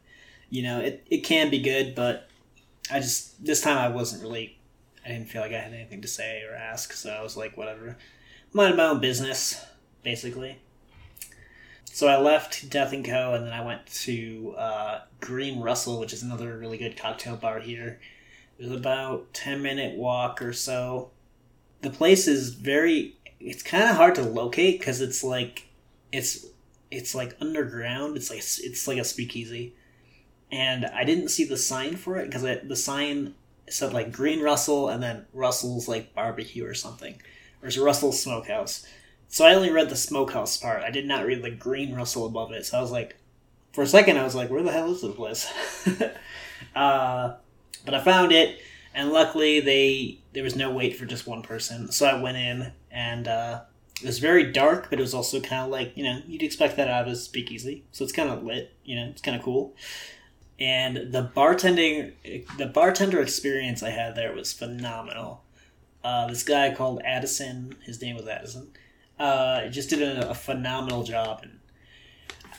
You 0.50 0.64
know, 0.64 0.80
it, 0.80 1.06
it 1.08 1.18
can 1.18 1.48
be 1.48 1.60
good, 1.60 1.94
but 1.94 2.28
I 2.90 2.98
just 2.98 3.42
this 3.44 3.60
time 3.60 3.78
I 3.78 3.88
wasn't 3.88 4.22
really. 4.22 4.58
I 5.04 5.08
didn't 5.08 5.30
feel 5.30 5.40
like 5.40 5.52
I 5.52 5.58
had 5.58 5.72
anything 5.72 6.02
to 6.02 6.08
say 6.08 6.42
or 6.42 6.54
ask, 6.54 6.92
so 6.92 7.10
I 7.10 7.22
was 7.22 7.34
like, 7.34 7.56
whatever, 7.56 7.96
mind 8.52 8.76
my 8.76 8.84
own 8.84 9.00
business, 9.00 9.64
basically. 10.02 10.58
So 11.86 12.06
I 12.06 12.18
left 12.18 12.68
Death 12.68 12.92
and 12.92 13.04
Co. 13.04 13.32
and 13.32 13.46
then 13.46 13.52
I 13.54 13.64
went 13.64 13.86
to 13.86 14.54
uh, 14.58 15.00
Green 15.20 15.60
Russell, 15.60 15.98
which 15.98 16.12
is 16.12 16.22
another 16.22 16.58
really 16.58 16.76
good 16.76 16.98
cocktail 16.98 17.36
bar 17.36 17.60
here. 17.60 17.98
It 18.60 18.70
about 18.70 19.32
ten 19.32 19.62
minute 19.62 19.96
walk 19.96 20.42
or 20.42 20.52
so. 20.52 21.10
The 21.80 21.90
place 21.90 22.28
is 22.28 22.50
very. 22.50 23.16
It's 23.40 23.62
kind 23.62 23.84
of 23.84 23.96
hard 23.96 24.14
to 24.16 24.22
locate 24.22 24.78
because 24.78 25.00
it's 25.00 25.24
like 25.24 25.66
it's 26.12 26.44
it's 26.90 27.14
like 27.14 27.36
underground. 27.40 28.18
It's 28.18 28.28
like 28.28 28.40
it's 28.40 28.86
like 28.86 28.98
a 28.98 29.04
speakeasy, 29.04 29.74
and 30.52 30.84
I 30.84 31.04
didn't 31.04 31.28
see 31.28 31.44
the 31.44 31.56
sign 31.56 31.96
for 31.96 32.18
it 32.18 32.26
because 32.26 32.42
the 32.42 32.76
sign 32.76 33.34
said 33.70 33.94
like 33.94 34.12
Green 34.12 34.42
Russell 34.42 34.90
and 34.90 35.02
then 35.02 35.24
Russell's 35.32 35.88
like 35.88 36.14
barbecue 36.14 36.66
or 36.66 36.74
something, 36.74 37.14
or 37.62 37.70
Russell's 37.82 38.22
Smokehouse. 38.22 38.84
So 39.28 39.46
I 39.46 39.54
only 39.54 39.70
read 39.70 39.88
the 39.88 39.96
Smokehouse 39.96 40.58
part. 40.58 40.82
I 40.82 40.90
did 40.90 41.06
not 41.06 41.24
read 41.24 41.42
the 41.42 41.50
Green 41.50 41.94
Russell 41.94 42.26
above 42.26 42.52
it. 42.52 42.66
So 42.66 42.76
I 42.76 42.82
was 42.82 42.90
like, 42.90 43.16
for 43.72 43.82
a 43.82 43.86
second, 43.86 44.18
I 44.18 44.24
was 44.24 44.34
like, 44.34 44.50
where 44.50 44.62
the 44.62 44.72
hell 44.72 44.90
is 44.90 45.00
this 45.00 45.14
place? 45.14 45.50
uh, 46.74 47.36
but 47.84 47.94
I 47.94 48.00
found 48.00 48.32
it, 48.32 48.60
and 48.94 49.10
luckily 49.10 49.60
they 49.60 50.18
there 50.32 50.44
was 50.44 50.56
no 50.56 50.70
wait 50.70 50.96
for 50.96 51.06
just 51.06 51.26
one 51.26 51.42
person. 51.42 51.90
So 51.92 52.06
I 52.06 52.20
went 52.20 52.36
in, 52.36 52.72
and 52.90 53.28
uh, 53.28 53.62
it 54.02 54.06
was 54.06 54.18
very 54.18 54.50
dark, 54.52 54.88
but 54.90 54.98
it 54.98 55.02
was 55.02 55.14
also 55.14 55.40
kind 55.40 55.64
of 55.64 55.70
like 55.70 55.96
you 55.96 56.04
know 56.04 56.20
you'd 56.26 56.42
expect 56.42 56.76
that 56.76 56.88
out 56.88 57.06
of 57.06 57.12
a 57.12 57.16
speakeasy. 57.16 57.84
So 57.92 58.04
it's 58.04 58.12
kind 58.12 58.30
of 58.30 58.42
lit, 58.42 58.74
you 58.84 58.96
know, 58.96 59.06
it's 59.06 59.22
kind 59.22 59.36
of 59.36 59.42
cool. 59.42 59.74
And 60.58 61.10
the 61.10 61.30
bartending, 61.34 62.12
the 62.58 62.66
bartender 62.66 63.20
experience 63.20 63.82
I 63.82 63.90
had 63.90 64.14
there 64.14 64.34
was 64.34 64.52
phenomenal. 64.52 65.42
Uh, 66.04 66.26
this 66.28 66.42
guy 66.42 66.74
called 66.74 67.00
Addison, 67.04 67.76
his 67.84 68.00
name 68.02 68.16
was 68.16 68.28
Addison, 68.28 68.70
uh, 69.18 69.68
just 69.68 69.90
did 69.90 70.02
a, 70.02 70.30
a 70.30 70.34
phenomenal 70.34 71.02
job. 71.02 71.40
And 71.42 71.59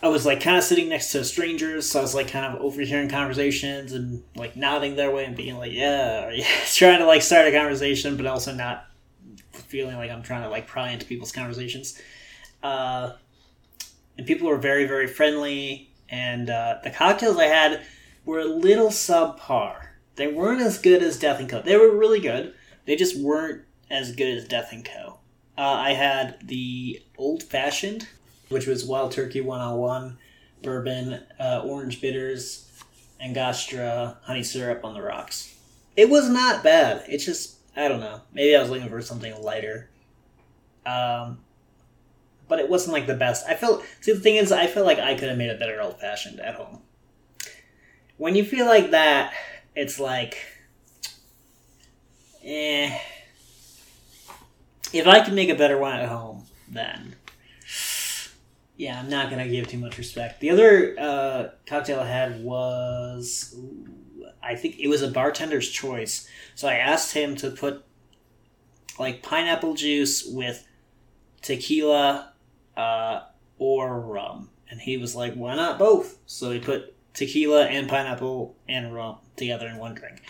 I 0.03 0.08
was 0.08 0.25
like 0.25 0.41
kind 0.41 0.58
of 0.58 0.63
sitting 0.63 0.89
next 0.89 1.12
to 1.12 1.24
strangers, 1.24 1.89
so 1.89 2.00
I 2.00 2.01
was 2.01 2.15
like 2.15 2.27
kind 2.27 2.53
of 2.53 2.62
overhearing 2.62 3.08
conversations 3.08 3.93
and 3.93 4.24
like 4.36 4.55
nodding 4.55 4.96
their 4.96 5.12
way 5.12 5.25
and 5.25 5.36
being 5.36 5.58
like, 5.58 5.72
yeah, 5.74 6.31
trying 6.65 7.00
to 7.00 7.05
like 7.05 7.22
start 7.22 7.48
a 7.48 7.51
conversation, 7.51 8.17
but 8.17 8.25
also 8.25 8.53
not 8.53 8.86
feeling 9.51 9.96
like 9.96 10.10
I'm 10.12 10.24
trying 10.24 10.43
to 10.43 10.50
like 10.50 10.67
pry 10.67 10.89
into 10.91 11.05
people's 11.05 11.31
conversations. 11.31 12.00
Uh, 12.63 13.13
and 14.17 14.25
people 14.25 14.48
were 14.48 14.58
very, 14.58 14.86
very 14.86 15.08
friendly, 15.08 15.91
and 16.10 16.50
uh, 16.50 16.79
the 16.84 16.89
cocktails 16.89 17.38
I 17.38 17.46
had 17.46 17.81
were 18.25 18.39
a 18.39 18.46
little 18.46 18.89
subpar. 18.89 19.88
They 20.15 20.27
weren't 20.27 20.62
as 20.62 20.77
good 20.77 21.01
as 21.01 21.17
Death 21.17 21.39
and 21.39 21.50
Co. 21.50 21.62
They 21.62 21.77
were 21.77 21.96
really 21.96 22.20
good. 22.20 22.53
They 22.86 22.96
just 22.96 23.17
weren't 23.17 23.63
as 23.89 24.15
good 24.15 24.38
as 24.38 24.48
Death 24.48 24.72
and 24.72 24.84
Co. 24.84 25.20
Uh, 25.58 25.62
I 25.62 25.93
had 25.93 26.48
the 26.48 27.01
old 27.17 27.43
fashioned, 27.43 28.08
which 28.51 28.67
was 28.67 28.86
Wild 28.86 29.12
Turkey 29.12 29.41
101, 29.41 30.17
bourbon, 30.62 31.24
uh, 31.39 31.62
orange 31.65 32.01
bitters, 32.01 32.70
Angostura, 33.20 34.17
honey 34.24 34.43
syrup 34.43 34.84
on 34.84 34.93
the 34.93 35.01
rocks. 35.01 35.55
It 35.96 36.10
was 36.10 36.29
not 36.29 36.63
bad. 36.63 37.03
It's 37.08 37.25
just, 37.25 37.58
I 37.75 37.88
don't 37.88 38.00
know. 38.00 38.22
Maybe 38.34 38.55
I 38.55 38.62
was 38.62 38.70
looking 38.70 38.89
for 38.89 39.01
something 39.01 39.34
lighter. 39.41 39.89
Um, 40.86 41.39
but 42.48 42.60
it 42.60 42.70
wasn't 42.70 42.93
like 42.93 43.08
the 43.08 43.15
best. 43.15 43.46
I 43.48 43.55
felt, 43.55 43.84
see, 44.01 44.13
the 44.13 44.20
thing 44.20 44.36
is, 44.36 44.51
I 44.51 44.67
feel 44.67 44.86
like 44.86 45.00
I 45.00 45.15
could 45.15 45.29
have 45.29 45.38
made 45.38 45.50
a 45.50 45.58
better 45.58 45.81
old 45.81 46.00
fashioned 46.00 46.39
at 46.39 46.55
home. 46.55 46.81
When 48.17 48.36
you 48.36 48.43
feel 48.43 48.65
like 48.65 48.91
that, 48.91 49.34
it's 49.75 50.00
like, 50.00 50.38
eh. 52.43 52.98
If 54.93 55.08
I 55.08 55.24
could 55.24 55.34
make 55.34 55.50
a 55.50 55.55
better 55.55 55.77
one 55.77 55.98
at 55.98 56.10
home, 56.10 56.46
then 56.67 57.15
yeah, 58.78 59.00
I'm 59.00 59.10
not 59.10 59.30
gonna 59.30 59.48
give 59.48 59.68
too 59.68 59.78
much 59.78 59.98
respect. 59.98 60.40
The 60.40 60.50
other 60.50 60.96
uh, 61.00 61.50
cocktail 61.66 62.00
I 62.00 62.08
had 62.08 62.44
was, 62.44 63.56
I 64.42 64.56
think 64.56 64.80
it 64.80 64.88
was 64.88 65.01
a 65.01 65.08
bartender's 65.08 65.70
choice. 65.70 66.28
So 66.56 66.68
I 66.68 66.75
asked 66.75 67.13
him 67.13 67.36
to 67.38 67.51
put 67.51 67.86
like 68.98 69.24
pineapple 69.24 69.75
juice 69.75 70.25
with 70.25 70.68
tequila 71.42 72.34
uh, 72.75 73.22
or 73.58 74.00
rum, 74.00 74.50
and 74.70 74.82
he 74.82 74.98
was 74.98 75.16
like, 75.16 75.34
"Why 75.36 75.56
not 75.56 75.78
both?" 75.78 76.18
So 76.25 76.51
he 76.51 76.60
put 76.60 76.96
tequila 77.13 77.66
and 77.66 77.90
pineapple 77.90 78.56
and 78.68 78.94
rum 78.94 79.18
together 79.36 79.68
in 79.68 79.78
one 79.78 79.94
drink. 79.94 80.22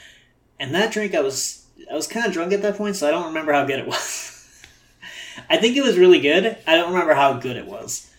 And 0.59 0.73
that 0.75 0.91
drink, 0.91 1.15
I 1.15 1.21
was 1.21 1.67
I 1.89 1.95
was 1.95 2.07
kind 2.07 2.25
of 2.25 2.33
drunk 2.33 2.53
at 2.53 2.61
that 2.63 2.77
point, 2.77 2.95
so 2.95 3.07
I 3.07 3.11
don't 3.11 3.27
remember 3.27 3.53
how 3.53 3.65
good 3.65 3.79
it 3.79 3.87
was. 3.87 4.27
I 5.49 5.57
think 5.57 5.77
it 5.77 5.83
was 5.83 5.97
really 5.97 6.19
good. 6.19 6.57
I 6.67 6.75
don't 6.75 6.91
remember 6.91 7.13
how 7.13 7.33
good 7.33 7.55
it 7.55 7.65
was 7.65 8.10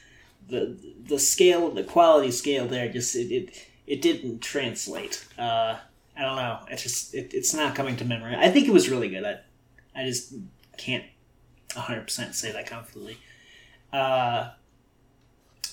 the 0.53 0.77
the 1.09 1.19
scale, 1.19 1.71
the 1.71 1.83
quality 1.83 2.31
scale 2.31 2.69
there, 2.69 2.89
just 2.89 3.17
it 3.17 3.33
it, 3.33 3.67
it 3.87 4.03
didn't 4.03 4.41
translate. 4.41 5.27
Uh, 5.39 5.77
I 6.17 6.23
don't 6.23 6.37
know. 6.37 6.61
It's 6.71 6.83
just 6.83 7.15
it, 7.15 7.33
it's 7.35 7.55
not 7.55 7.75
coming 7.75 7.97
to 7.97 8.05
memory. 8.05 8.37
I 8.37 8.51
think 8.51 8.69
it 8.69 8.73
was 8.73 8.89
really 8.89 9.09
good. 9.09 9.25
I 9.25 9.39
I 9.97 10.05
just 10.05 10.35
can't 10.77 11.05
hundred 11.75 12.03
percent 12.03 12.35
say 12.35 12.53
that 12.53 12.67
confidently. 12.67 13.17
Uh, 13.93 14.51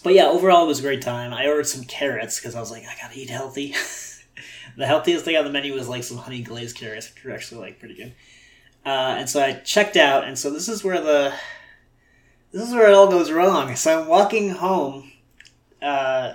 but 0.02 0.14
yeah, 0.14 0.28
overall 0.28 0.64
it 0.64 0.68
was 0.68 0.80
a 0.80 0.84
great 0.84 1.02
time. 1.02 1.34
I 1.34 1.48
ordered 1.48 1.68
some 1.68 1.84
carrots 1.84 2.40
because 2.40 2.56
I 2.56 2.60
was 2.62 2.72
like, 2.72 2.84
I 2.84 2.96
gotta 3.02 3.20
eat 3.20 3.30
healthy. 3.30 3.76
the 4.78 4.88
healthiest 4.88 5.26
thing 5.26 5.36
on 5.36 5.44
the 5.44 5.52
menu 5.52 5.74
was 5.74 5.90
like 5.90 6.04
some 6.04 6.18
honey 6.18 6.42
glazed 6.42 6.78
carrots, 6.78 7.14
which 7.14 7.24
were 7.24 7.32
actually 7.32 7.62
like 7.62 7.80
pretty 7.80 7.96
good. 7.96 8.14
Uh, 8.86 9.18
and 9.20 9.30
so 9.30 9.44
I 9.44 9.54
checked 9.54 9.98
out, 9.98 10.24
and 10.24 10.40
so 10.40 10.50
this 10.50 10.70
is 10.70 10.86
where 10.86 11.02
the 11.02 11.34
this 12.52 12.68
is 12.68 12.74
where 12.74 12.88
it 12.88 12.94
all 12.94 13.10
goes 13.10 13.32
wrong. 13.32 13.76
So 13.76 14.02
I'm 14.02 14.08
walking 14.08 14.50
home 14.50 15.12
uh, 15.82 16.34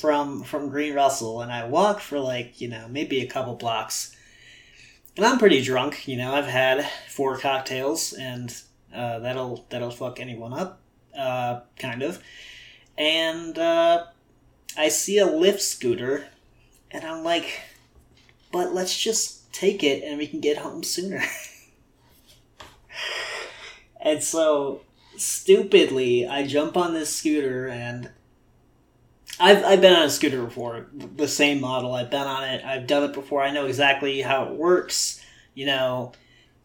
from 0.00 0.42
from 0.42 0.68
Green 0.70 0.94
Russell, 0.94 1.42
and 1.42 1.52
I 1.52 1.66
walk 1.66 2.00
for 2.00 2.18
like 2.18 2.60
you 2.60 2.68
know 2.68 2.86
maybe 2.88 3.20
a 3.20 3.26
couple 3.26 3.54
blocks, 3.54 4.16
and 5.16 5.26
I'm 5.26 5.38
pretty 5.38 5.62
drunk. 5.62 6.08
You 6.08 6.16
know, 6.16 6.34
I've 6.34 6.46
had 6.46 6.88
four 7.08 7.38
cocktails, 7.38 8.12
and 8.12 8.54
uh, 8.94 9.18
that'll 9.18 9.66
that'll 9.68 9.90
fuck 9.90 10.20
anyone 10.20 10.52
up, 10.52 10.80
uh, 11.16 11.60
kind 11.78 12.02
of. 12.02 12.22
And 12.96 13.58
uh, 13.58 14.06
I 14.76 14.88
see 14.88 15.18
a 15.18 15.26
Lyft 15.26 15.60
scooter, 15.60 16.26
and 16.90 17.04
I'm 17.04 17.24
like, 17.24 17.60
but 18.52 18.74
let's 18.74 18.98
just 18.98 19.52
take 19.52 19.82
it, 19.82 20.02
and 20.02 20.18
we 20.18 20.26
can 20.26 20.40
get 20.40 20.58
home 20.58 20.82
sooner. 20.82 21.22
and 24.00 24.22
so 24.22 24.82
stupidly, 25.16 26.26
I 26.26 26.46
jump 26.46 26.76
on 26.76 26.94
this 26.94 27.14
scooter 27.14 27.68
and 27.68 28.10
I've, 29.40 29.64
I've 29.64 29.80
been 29.80 29.94
on 29.94 30.04
a 30.04 30.10
scooter 30.10 30.42
before, 30.44 30.86
the 30.92 31.28
same 31.28 31.60
model. 31.60 31.94
I've 31.94 32.10
been 32.10 32.26
on 32.26 32.44
it. 32.44 32.64
I've 32.64 32.86
done 32.86 33.02
it 33.04 33.12
before. 33.12 33.42
I 33.42 33.50
know 33.50 33.66
exactly 33.66 34.20
how 34.20 34.44
it 34.44 34.52
works. 34.52 35.24
You 35.54 35.66
know, 35.66 36.12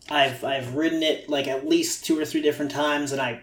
I've 0.09 0.43
I've 0.43 0.75
ridden 0.75 1.03
it 1.03 1.29
like 1.29 1.47
at 1.47 1.67
least 1.67 2.05
two 2.05 2.19
or 2.19 2.25
three 2.25 2.41
different 2.41 2.71
times, 2.71 3.11
and 3.11 3.21
I, 3.21 3.41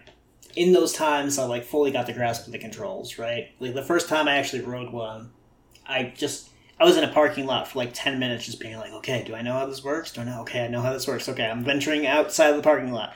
in 0.55 0.73
those 0.73 0.93
times, 0.93 1.37
I 1.37 1.45
like 1.45 1.65
fully 1.65 1.91
got 1.91 2.05
the 2.07 2.13
grasp 2.13 2.45
of 2.45 2.51
the 2.51 2.59
controls. 2.59 3.17
Right, 3.17 3.49
like 3.59 3.73
the 3.73 3.83
first 3.83 4.09
time 4.09 4.27
I 4.27 4.37
actually 4.37 4.61
rode 4.63 4.91
one, 4.91 5.31
I 5.87 6.13
just 6.15 6.49
I 6.79 6.85
was 6.85 6.97
in 6.97 7.03
a 7.03 7.11
parking 7.11 7.45
lot 7.45 7.67
for 7.67 7.79
like 7.79 7.91
ten 7.93 8.19
minutes, 8.19 8.45
just 8.45 8.59
being 8.59 8.77
like, 8.77 8.93
okay, 8.93 9.23
do 9.25 9.35
I 9.35 9.41
know 9.41 9.53
how 9.53 9.65
this 9.65 9.83
works? 9.83 10.11
Do 10.11 10.21
I 10.21 10.23
know? 10.23 10.41
Okay, 10.41 10.63
I 10.63 10.67
know 10.67 10.81
how 10.81 10.93
this 10.93 11.07
works. 11.07 11.29
Okay, 11.29 11.45
I'm 11.45 11.63
venturing 11.63 12.07
outside 12.07 12.49
of 12.49 12.55
the 12.57 12.63
parking 12.63 12.91
lot 12.91 13.15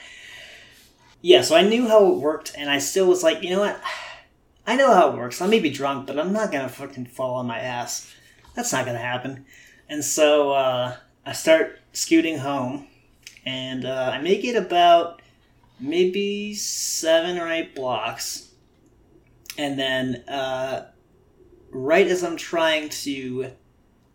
yeah, 1.21 1.41
so 1.41 1.55
I 1.55 1.61
knew 1.61 1.87
how 1.87 2.11
it 2.11 2.17
worked, 2.17 2.53
and 2.57 2.69
I 2.69 2.79
still 2.79 3.07
was 3.07 3.23
like, 3.23 3.43
you 3.43 3.49
know 3.49 3.59
what? 3.59 3.81
I 4.65 4.75
know 4.75 4.93
how 4.93 5.09
it 5.09 5.17
works. 5.17 5.41
I 5.41 5.47
may 5.47 5.59
be 5.59 5.69
drunk, 5.69 6.07
but 6.07 6.19
I'm 6.19 6.31
not 6.31 6.51
gonna 6.51 6.69
fucking 6.69 7.07
fall 7.07 7.35
on 7.35 7.47
my 7.47 7.59
ass. 7.59 8.13
That's 8.55 8.71
not 8.71 8.85
gonna 8.85 8.99
happen. 8.99 9.45
And 9.89 10.03
so 10.03 10.51
uh, 10.51 10.95
I 11.25 11.33
start 11.33 11.79
scooting 11.91 12.37
home, 12.37 12.87
and 13.45 13.85
uh, 13.85 14.11
I 14.13 14.21
make 14.21 14.43
it 14.45 14.55
about 14.55 15.21
maybe 15.79 16.53
seven 16.53 17.37
or 17.37 17.51
eight 17.51 17.75
blocks, 17.75 18.51
and 19.57 19.77
then 19.79 20.23
uh, 20.27 20.91
right 21.71 22.07
as 22.07 22.23
I'm 22.23 22.37
trying 22.37 22.89
to 22.89 23.51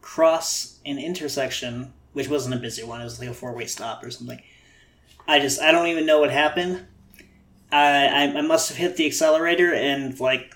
cross 0.01 0.79
an 0.87 0.99
intersection, 0.99 1.93
which 2.13 2.29
wasn't 2.29 2.55
a 2.55 2.59
busy 2.59 2.85
one, 2.85 3.01
it 3.01 3.05
was 3.05 3.19
like 3.19 3.29
a 3.29 3.35
four 3.35 3.55
way 3.55 3.67
stop 3.67 4.05
or 4.05 4.11
something. 4.11 4.41
I 5.27 5.41
just 5.41 5.61
I 5.61 5.73
don't 5.73 5.89
even 5.89 6.07
know 6.07 6.21
what 6.21 6.31
happened. 6.31 6.87
I, 7.77 8.39
I 8.39 8.41
must 8.43 8.69
have 8.69 8.79
hit 8.79 8.97
the 8.97 9.07
accelerator 9.07 9.75
and 9.75 10.19
like 10.21 10.55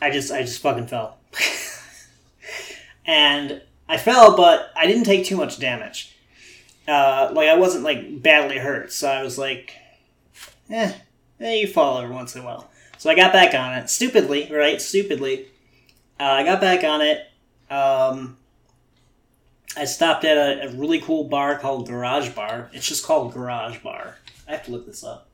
I 0.00 0.10
just 0.10 0.32
I 0.32 0.42
just 0.42 0.60
fucking 0.60 0.86
fell. 0.88 1.18
and 3.06 3.62
I 3.88 3.96
fell, 3.98 4.36
but 4.36 4.72
I 4.76 4.86
didn't 4.86 5.04
take 5.04 5.24
too 5.24 5.36
much 5.36 5.58
damage. 5.58 6.16
uh, 6.88 7.30
like 7.32 7.48
I 7.48 7.54
wasn't 7.56 7.84
like 7.84 8.22
badly 8.22 8.58
hurt, 8.58 8.92
so 8.92 9.08
I 9.08 9.22
was 9.22 9.38
like, 9.38 9.74
eh, 10.70 10.92
eh, 11.40 11.54
you 11.54 11.66
fall 11.68 11.98
every 11.98 12.14
once 12.14 12.34
in 12.34 12.42
a 12.42 12.44
while. 12.44 12.70
So 12.98 13.10
I 13.10 13.14
got 13.14 13.32
back 13.32 13.54
on 13.54 13.74
it 13.74 13.88
stupidly, 13.90 14.50
right? 14.52 14.80
Stupidly, 14.80 15.46
uh, 16.18 16.24
I 16.24 16.44
got 16.44 16.60
back 16.60 16.82
on 16.82 17.00
it. 17.02 17.28
Um, 17.70 18.38
I 19.76 19.84
stopped 19.84 20.24
at 20.24 20.36
a, 20.36 20.68
a 20.68 20.72
really 20.72 21.00
cool 21.00 21.24
bar 21.24 21.58
called 21.58 21.86
Garage 21.86 22.30
Bar. 22.30 22.70
It's 22.72 22.88
just 22.88 23.04
called 23.04 23.34
Garage 23.34 23.78
Bar. 23.80 24.16
I 24.48 24.52
have 24.52 24.64
to 24.64 24.70
look 24.70 24.86
this 24.86 25.04
up. 25.04 25.25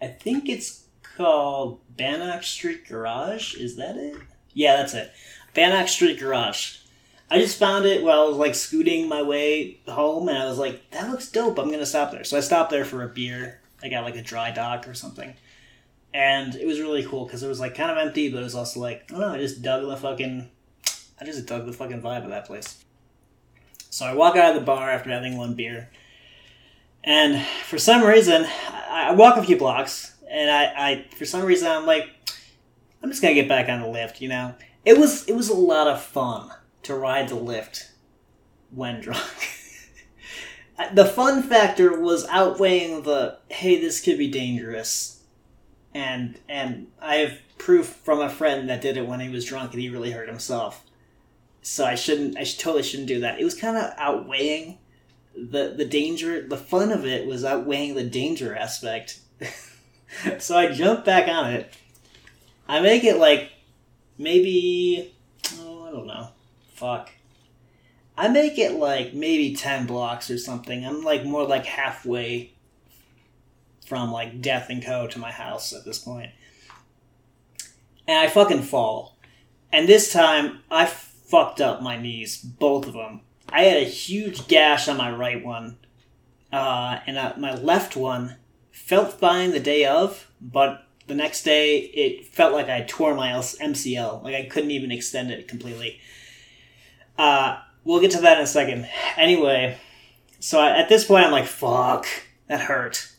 I 0.00 0.08
think 0.08 0.48
it's 0.48 0.84
called 1.16 1.80
Bannock 1.96 2.42
Street 2.42 2.88
Garage. 2.88 3.54
Is 3.54 3.76
that 3.76 3.96
it? 3.96 4.16
Yeah, 4.54 4.76
that's 4.76 4.94
it. 4.94 5.12
Bannock 5.54 5.88
Street 5.88 6.18
Garage. 6.18 6.78
I 7.30 7.38
just 7.38 7.58
found 7.58 7.84
it 7.84 8.02
while 8.02 8.22
I 8.22 8.28
was 8.28 8.36
like 8.36 8.54
scooting 8.54 9.08
my 9.08 9.22
way 9.22 9.78
home, 9.86 10.28
and 10.28 10.38
I 10.38 10.46
was 10.46 10.58
like, 10.58 10.90
"That 10.90 11.10
looks 11.10 11.30
dope. 11.30 11.58
I'm 11.58 11.70
gonna 11.70 11.86
stop 11.86 12.10
there." 12.10 12.24
So 12.24 12.36
I 12.36 12.40
stopped 12.40 12.70
there 12.70 12.84
for 12.84 13.02
a 13.02 13.08
beer. 13.08 13.60
I 13.82 13.88
got 13.88 14.04
like 14.04 14.16
a 14.16 14.22
dry 14.22 14.50
dock 14.50 14.88
or 14.88 14.94
something, 14.94 15.34
and 16.12 16.54
it 16.56 16.66
was 16.66 16.80
really 16.80 17.04
cool 17.04 17.26
because 17.26 17.42
it 17.42 17.48
was 17.48 17.60
like 17.60 17.76
kind 17.76 17.90
of 17.90 17.98
empty, 17.98 18.30
but 18.30 18.40
it 18.40 18.44
was 18.44 18.56
also 18.56 18.80
like 18.80 19.04
I 19.10 19.12
don't 19.12 19.20
know. 19.20 19.32
I 19.32 19.38
just 19.38 19.62
dug 19.62 19.86
the 19.86 19.96
fucking, 19.96 20.50
I 21.20 21.24
just 21.24 21.46
dug 21.46 21.66
the 21.66 21.72
fucking 21.72 22.02
vibe 22.02 22.24
of 22.24 22.30
that 22.30 22.46
place. 22.46 22.84
So 23.90 24.06
I 24.06 24.14
walk 24.14 24.36
out 24.36 24.54
of 24.54 24.60
the 24.60 24.66
bar 24.66 24.90
after 24.90 25.10
having 25.10 25.36
one 25.36 25.54
beer, 25.54 25.90
and 27.04 27.44
for 27.64 27.78
some 27.78 28.02
reason, 28.02 28.46
I, 28.90 29.12
walk 29.12 29.36
a 29.36 29.42
few 29.42 29.56
blocks, 29.56 30.16
and 30.28 30.50
I, 30.50 30.64
I 30.64 31.06
for 31.16 31.24
some 31.24 31.44
reason 31.44 31.68
I'm 31.68 31.86
like, 31.86 32.08
I'm 33.02 33.10
just 33.10 33.22
gonna 33.22 33.34
get 33.34 33.48
back 33.48 33.68
on 33.68 33.80
the 33.80 33.86
Lyft. 33.86 34.20
You 34.20 34.28
know, 34.28 34.54
it 34.84 34.98
was 34.98 35.28
it 35.28 35.34
was 35.34 35.48
a 35.48 35.54
lot 35.54 35.86
of 35.86 36.02
fun 36.02 36.50
to 36.82 36.94
ride 36.94 37.28
the 37.28 37.36
Lyft 37.36 37.90
when 38.70 39.00
drunk. 39.00 39.50
the 40.94 41.04
fun 41.04 41.42
factor 41.42 42.00
was 42.00 42.26
outweighing 42.26 43.02
the 43.02 43.38
hey, 43.48 43.80
this 43.80 44.00
could 44.00 44.18
be 44.18 44.30
dangerous, 44.30 45.22
and 45.94 46.38
and 46.48 46.88
I 47.00 47.16
have 47.16 47.38
proof 47.58 47.86
from 47.86 48.20
a 48.20 48.28
friend 48.30 48.68
that 48.68 48.80
did 48.80 48.96
it 48.96 49.06
when 49.06 49.20
he 49.20 49.28
was 49.28 49.44
drunk 49.44 49.72
and 49.72 49.80
he 49.80 49.90
really 49.90 50.10
hurt 50.10 50.28
himself. 50.28 50.84
So 51.62 51.84
I 51.84 51.94
shouldn't. 51.94 52.36
I 52.36 52.44
totally 52.44 52.82
shouldn't 52.82 53.08
do 53.08 53.20
that. 53.20 53.38
It 53.38 53.44
was 53.44 53.54
kind 53.54 53.76
of 53.76 53.92
outweighing 53.96 54.78
the 55.34 55.74
the 55.76 55.84
danger. 55.84 56.46
The 56.46 56.56
fun 56.56 56.92
of 56.92 57.06
it 57.06 57.26
was 57.26 57.44
outweighing 57.44 57.94
the 57.94 58.04
danger 58.04 58.54
aspect. 58.54 59.20
so 60.38 60.56
I 60.56 60.72
jumped 60.72 61.04
back 61.04 61.28
on 61.28 61.52
it. 61.52 61.72
I 62.68 62.80
make 62.80 63.04
it 63.04 63.16
like 63.16 63.50
maybe 64.18 65.14
oh, 65.58 65.88
I 65.88 65.90
don't 65.90 66.06
know 66.06 66.28
fuck. 66.80 67.10
I 68.16 68.28
make 68.28 68.58
it 68.58 68.72
like 68.72 69.12
maybe 69.12 69.54
10 69.54 69.86
blocks 69.86 70.30
or 70.30 70.38
something. 70.38 70.84
I'm 70.84 71.02
like 71.02 71.24
more 71.24 71.44
like 71.44 71.66
halfway 71.66 72.54
from 73.86 74.10
like 74.10 74.40
Death 74.40 74.70
and 74.70 74.82
Co. 74.82 75.06
to 75.06 75.18
my 75.18 75.30
house 75.30 75.74
at 75.74 75.84
this 75.84 75.98
point. 75.98 76.30
And 78.08 78.18
I 78.18 78.28
fucking 78.28 78.62
fall. 78.62 79.18
And 79.70 79.86
this 79.86 80.10
time, 80.12 80.60
I 80.70 80.86
fucked 80.86 81.60
up 81.60 81.82
my 81.82 81.96
knees, 82.00 82.38
both 82.38 82.86
of 82.86 82.94
them. 82.94 83.20
I 83.52 83.62
had 83.62 83.78
a 83.78 83.86
huge 83.86 84.48
gash 84.48 84.88
on 84.88 84.96
my 84.96 85.10
right 85.10 85.44
one, 85.44 85.78
uh, 86.52 87.00
and 87.06 87.18
uh, 87.18 87.34
my 87.36 87.54
left 87.54 87.96
one 87.96 88.36
felt 88.70 89.12
fine 89.12 89.50
the 89.50 89.60
day 89.60 89.84
of, 89.84 90.30
but 90.40 90.86
the 91.06 91.14
next 91.14 91.42
day 91.42 91.78
it 91.78 92.26
felt 92.26 92.52
like 92.52 92.68
I 92.68 92.82
tore 92.82 93.14
my 93.14 93.28
MCL. 93.28 94.22
Like 94.22 94.34
I 94.34 94.44
couldn't 94.44 94.70
even 94.70 94.92
extend 94.92 95.30
it 95.30 95.48
completely. 95.48 96.00
Uh, 97.18 97.58
we'll 97.84 98.00
get 98.00 98.12
to 98.12 98.20
that 98.20 98.38
in 98.38 98.44
a 98.44 98.46
second. 98.46 98.88
Anyway, 99.16 99.76
so 100.38 100.58
I, 100.60 100.78
at 100.78 100.88
this 100.88 101.04
point, 101.04 101.24
I'm 101.24 101.32
like, 101.32 101.46
fuck, 101.46 102.06
that 102.46 102.60
hurt. 102.60 103.12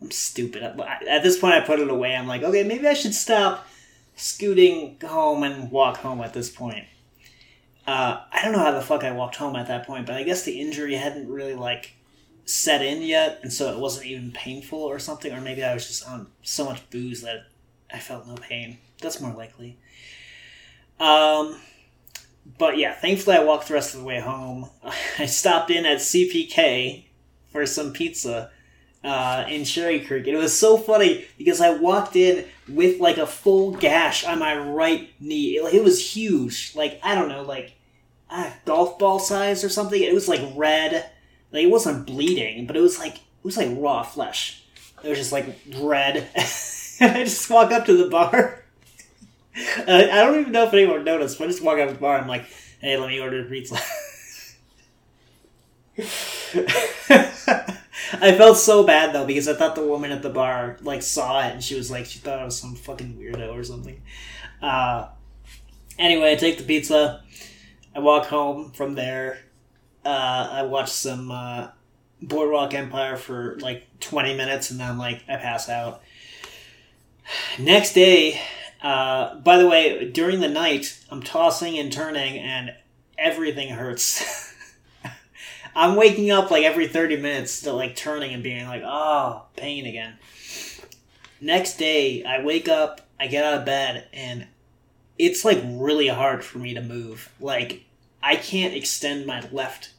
I'm 0.00 0.10
stupid. 0.10 0.62
At 0.62 1.22
this 1.22 1.38
point, 1.38 1.54
I 1.54 1.60
put 1.60 1.80
it 1.80 1.88
away. 1.88 2.14
I'm 2.14 2.26
like, 2.26 2.42
okay, 2.42 2.64
maybe 2.64 2.86
I 2.86 2.94
should 2.94 3.14
stop 3.14 3.66
scooting 4.16 4.98
home 5.02 5.42
and 5.42 5.70
walk 5.70 5.98
home 5.98 6.20
at 6.20 6.34
this 6.34 6.50
point. 6.50 6.86
Uh, 7.90 8.20
I 8.30 8.42
don't 8.42 8.52
know 8.52 8.60
how 8.60 8.70
the 8.70 8.80
fuck 8.80 9.02
I 9.02 9.10
walked 9.10 9.34
home 9.34 9.56
at 9.56 9.66
that 9.66 9.84
point, 9.84 10.06
but 10.06 10.14
I 10.14 10.22
guess 10.22 10.44
the 10.44 10.60
injury 10.60 10.94
hadn't 10.94 11.28
really 11.28 11.56
like 11.56 11.94
set 12.44 12.82
in 12.82 13.02
yet, 13.02 13.40
and 13.42 13.52
so 13.52 13.72
it 13.72 13.80
wasn't 13.80 14.06
even 14.06 14.30
painful 14.30 14.78
or 14.78 15.00
something. 15.00 15.32
Or 15.32 15.40
maybe 15.40 15.64
I 15.64 15.74
was 15.74 15.88
just 15.88 16.06
on 16.06 16.28
so 16.40 16.64
much 16.64 16.88
booze 16.90 17.22
that 17.22 17.46
I 17.92 17.98
felt 17.98 18.28
no 18.28 18.36
pain. 18.36 18.78
That's 19.02 19.20
more 19.20 19.32
likely. 19.32 19.76
Um, 21.00 21.60
but 22.58 22.78
yeah, 22.78 22.94
thankfully 22.94 23.34
I 23.34 23.42
walked 23.42 23.66
the 23.66 23.74
rest 23.74 23.94
of 23.94 24.00
the 24.02 24.06
way 24.06 24.20
home. 24.20 24.70
I 25.18 25.26
stopped 25.26 25.72
in 25.72 25.84
at 25.84 25.98
CPK 25.98 27.06
for 27.50 27.66
some 27.66 27.92
pizza 27.92 28.52
uh, 29.02 29.46
in 29.48 29.64
Cherry 29.64 29.98
Creek. 29.98 30.28
And 30.28 30.36
it 30.36 30.40
was 30.40 30.56
so 30.56 30.76
funny 30.76 31.24
because 31.38 31.60
I 31.60 31.70
walked 31.70 32.14
in 32.14 32.44
with 32.68 33.00
like 33.00 33.16
a 33.16 33.26
full 33.26 33.72
gash 33.72 34.24
on 34.24 34.38
my 34.38 34.56
right 34.56 35.10
knee. 35.18 35.56
It, 35.56 35.74
it 35.74 35.82
was 35.82 36.14
huge. 36.14 36.76
Like, 36.76 37.00
I 37.02 37.16
don't 37.16 37.28
know, 37.28 37.42
like 37.42 37.74
uh, 38.30 38.50
golf 38.64 38.98
ball 38.98 39.18
size 39.18 39.64
or 39.64 39.68
something. 39.68 40.02
It 40.02 40.14
was 40.14 40.28
like 40.28 40.40
red. 40.54 41.10
Like, 41.52 41.64
it 41.64 41.70
wasn't 41.70 42.06
bleeding, 42.06 42.66
but 42.66 42.76
it 42.76 42.80
was 42.80 42.98
like, 42.98 43.16
it 43.16 43.44
was 43.44 43.56
like 43.56 43.68
raw 43.72 44.02
flesh. 44.02 44.64
It 45.02 45.08
was 45.08 45.18
just 45.18 45.32
like 45.32 45.46
red. 45.78 46.28
And 47.02 47.16
I 47.16 47.24
just 47.24 47.48
walk 47.48 47.72
up 47.72 47.86
to 47.86 47.96
the 47.96 48.10
bar. 48.10 48.56
Uh, 49.78 50.06
I 50.12 50.22
don't 50.22 50.40
even 50.40 50.52
know 50.52 50.64
if 50.64 50.72
anyone 50.72 51.04
noticed, 51.04 51.38
but 51.38 51.44
I 51.44 51.46
just 51.48 51.62
walk 51.62 51.78
up 51.78 51.88
to 51.88 51.94
the 51.94 52.00
bar. 52.00 52.18
I'm 52.18 52.28
like, 52.28 52.46
"Hey, 52.80 52.96
let 52.96 53.08
me 53.08 53.20
order 53.20 53.40
a 53.44 53.44
pizza." 53.44 53.74
I 58.12 58.34
felt 58.36 58.56
so 58.56 58.84
bad 58.84 59.14
though 59.14 59.26
because 59.26 59.48
I 59.48 59.54
thought 59.54 59.74
the 59.74 59.86
woman 59.86 60.12
at 60.12 60.22
the 60.22 60.30
bar 60.30 60.76
like 60.82 61.02
saw 61.02 61.40
it 61.46 61.52
and 61.52 61.62
she 61.62 61.74
was 61.74 61.90
like 61.90 62.06
she 62.06 62.18
thought 62.18 62.38
I 62.38 62.44
was 62.44 62.58
some 62.58 62.74
fucking 62.74 63.16
weirdo 63.18 63.52
or 63.52 63.64
something. 63.64 64.00
Uh, 64.62 65.08
anyway, 65.98 66.32
I 66.32 66.36
take 66.36 66.58
the 66.58 66.64
pizza. 66.64 67.22
I 67.94 67.98
walk 67.98 68.26
home 68.26 68.72
from 68.72 68.94
there. 68.94 69.40
Uh, 70.04 70.48
I 70.52 70.62
watch 70.62 70.90
some 70.90 71.30
uh, 71.30 71.68
Boardwalk 72.22 72.74
Empire 72.74 73.16
for 73.16 73.58
like 73.60 73.86
twenty 74.00 74.36
minutes 74.36 74.70
and 74.70 74.80
then 74.80 74.98
like 74.98 75.22
I 75.28 75.36
pass 75.36 75.68
out. 75.68 76.02
Next 77.58 77.92
day, 77.92 78.40
uh, 78.82 79.36
by 79.36 79.58
the 79.58 79.68
way, 79.68 80.10
during 80.10 80.40
the 80.40 80.48
night, 80.48 80.98
I'm 81.10 81.22
tossing 81.22 81.78
and 81.78 81.92
turning, 81.92 82.38
and 82.38 82.74
everything 83.18 83.68
hurts. 83.68 84.54
I'm 85.74 85.96
waking 85.96 86.30
up 86.30 86.50
like 86.50 86.64
every 86.64 86.88
30 86.88 87.18
minutes 87.18 87.62
to 87.62 87.72
like 87.72 87.94
turning 87.94 88.34
and 88.34 88.42
being 88.42 88.66
like, 88.66 88.82
oh, 88.84 89.44
pain 89.56 89.86
again. 89.86 90.14
Next 91.40 91.76
day, 91.76 92.24
I 92.24 92.42
wake 92.42 92.68
up, 92.68 93.00
I 93.18 93.26
get 93.28 93.44
out 93.44 93.60
of 93.60 93.64
bed, 93.64 94.06
and 94.12 94.46
it's 95.20 95.44
like 95.44 95.60
really 95.64 96.08
hard 96.08 96.44
for 96.44 96.58
me 96.58 96.74
to 96.74 96.80
move. 96.80 97.30
Like, 97.40 97.84
I 98.22 98.36
can't 98.36 98.74
extend 98.74 99.26
my 99.26 99.46
left 99.52 99.92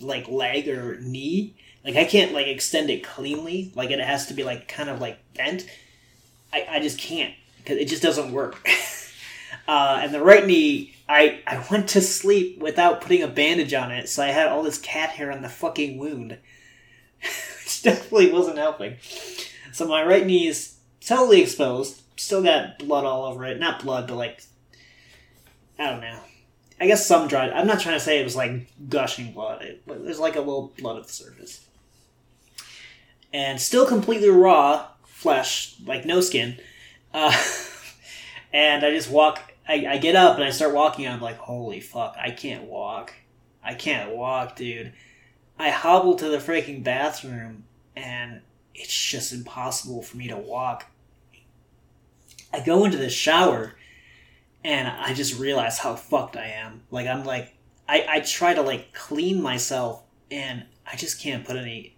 like 0.00 0.28
leg 0.28 0.68
or 0.68 1.00
knee. 1.00 1.54
Like 1.84 1.96
I 1.96 2.04
can't 2.04 2.32
like 2.32 2.46
extend 2.46 2.90
it 2.90 3.04
cleanly. 3.04 3.72
Like 3.74 3.90
it 3.90 4.00
has 4.00 4.26
to 4.26 4.34
be 4.34 4.44
like 4.44 4.68
kind 4.68 4.90
of 4.90 5.00
like 5.00 5.18
bent. 5.34 5.66
I, 6.52 6.66
I 6.68 6.80
just 6.80 6.98
can't 6.98 7.34
because 7.58 7.78
it 7.78 7.88
just 7.88 8.02
doesn't 8.02 8.32
work. 8.32 8.68
uh, 9.68 10.00
and 10.02 10.12
the 10.12 10.22
right 10.22 10.46
knee, 10.46 10.96
I 11.08 11.40
I 11.46 11.64
went 11.70 11.88
to 11.90 12.00
sleep 12.00 12.58
without 12.58 13.00
putting 13.00 13.22
a 13.22 13.28
bandage 13.28 13.74
on 13.74 13.90
it, 13.90 14.08
so 14.08 14.22
I 14.22 14.28
had 14.28 14.48
all 14.48 14.62
this 14.62 14.78
cat 14.78 15.10
hair 15.10 15.32
on 15.32 15.42
the 15.42 15.48
fucking 15.48 15.98
wound, 15.98 16.38
which 17.20 17.82
definitely 17.82 18.32
wasn't 18.32 18.58
helping. 18.58 18.96
So 19.72 19.86
my 19.86 20.02
right 20.04 20.26
knee 20.26 20.48
is 20.48 20.76
totally 21.00 21.42
exposed. 21.42 22.02
Still 22.16 22.42
got 22.42 22.78
blood 22.78 23.04
all 23.04 23.24
over 23.24 23.44
it. 23.44 23.58
Not 23.58 23.82
blood, 23.82 24.08
but 24.08 24.16
like 24.16 24.42
I 25.78 25.90
don't 25.90 26.00
know. 26.00 26.18
I 26.80 26.86
guess 26.86 27.06
some 27.06 27.28
dried. 27.28 27.50
I'm 27.50 27.66
not 27.66 27.80
trying 27.80 27.96
to 27.96 28.04
say 28.04 28.20
it 28.20 28.24
was 28.24 28.36
like 28.36 28.68
gushing 28.88 29.32
blood. 29.32 29.62
It, 29.62 29.82
there's 29.86 30.18
like 30.18 30.36
a 30.36 30.40
little 30.40 30.72
blood 30.78 30.98
at 30.98 31.06
the 31.06 31.12
surface, 31.12 31.66
and 33.32 33.60
still 33.60 33.86
completely 33.86 34.28
raw 34.28 34.88
flesh, 35.04 35.76
like 35.84 36.04
no 36.04 36.20
skin. 36.20 36.58
Uh, 37.14 37.34
and 38.52 38.84
I 38.84 38.90
just 38.90 39.10
walk. 39.10 39.52
I, 39.68 39.86
I 39.88 39.98
get 39.98 40.16
up 40.16 40.36
and 40.36 40.44
I 40.44 40.50
start 40.50 40.74
walking. 40.74 41.06
And 41.06 41.14
I'm 41.14 41.20
like, 41.20 41.38
holy 41.38 41.80
fuck! 41.80 42.16
I 42.18 42.30
can't 42.30 42.64
walk. 42.64 43.14
I 43.62 43.74
can't 43.74 44.14
walk, 44.14 44.56
dude. 44.56 44.92
I 45.58 45.70
hobble 45.70 46.16
to 46.16 46.28
the 46.28 46.38
freaking 46.38 46.84
bathroom, 46.84 47.64
and 47.96 48.42
it's 48.74 48.94
just 48.94 49.32
impossible 49.32 50.02
for 50.02 50.18
me 50.18 50.28
to 50.28 50.36
walk. 50.36 50.86
I 52.52 52.60
go 52.60 52.84
into 52.84 52.96
the 52.98 53.10
shower, 53.10 53.76
and 54.64 54.88
I 54.88 55.14
just 55.14 55.38
realize 55.38 55.78
how 55.78 55.96
fucked 55.96 56.36
I 56.36 56.46
am. 56.48 56.82
Like 56.90 57.06
I'm 57.06 57.24
like, 57.24 57.54
I 57.88 58.06
I 58.08 58.20
try 58.20 58.54
to 58.54 58.62
like 58.62 58.92
clean 58.92 59.42
myself, 59.42 60.02
and 60.30 60.64
I 60.90 60.96
just 60.96 61.20
can't 61.20 61.44
put 61.44 61.56
any 61.56 61.96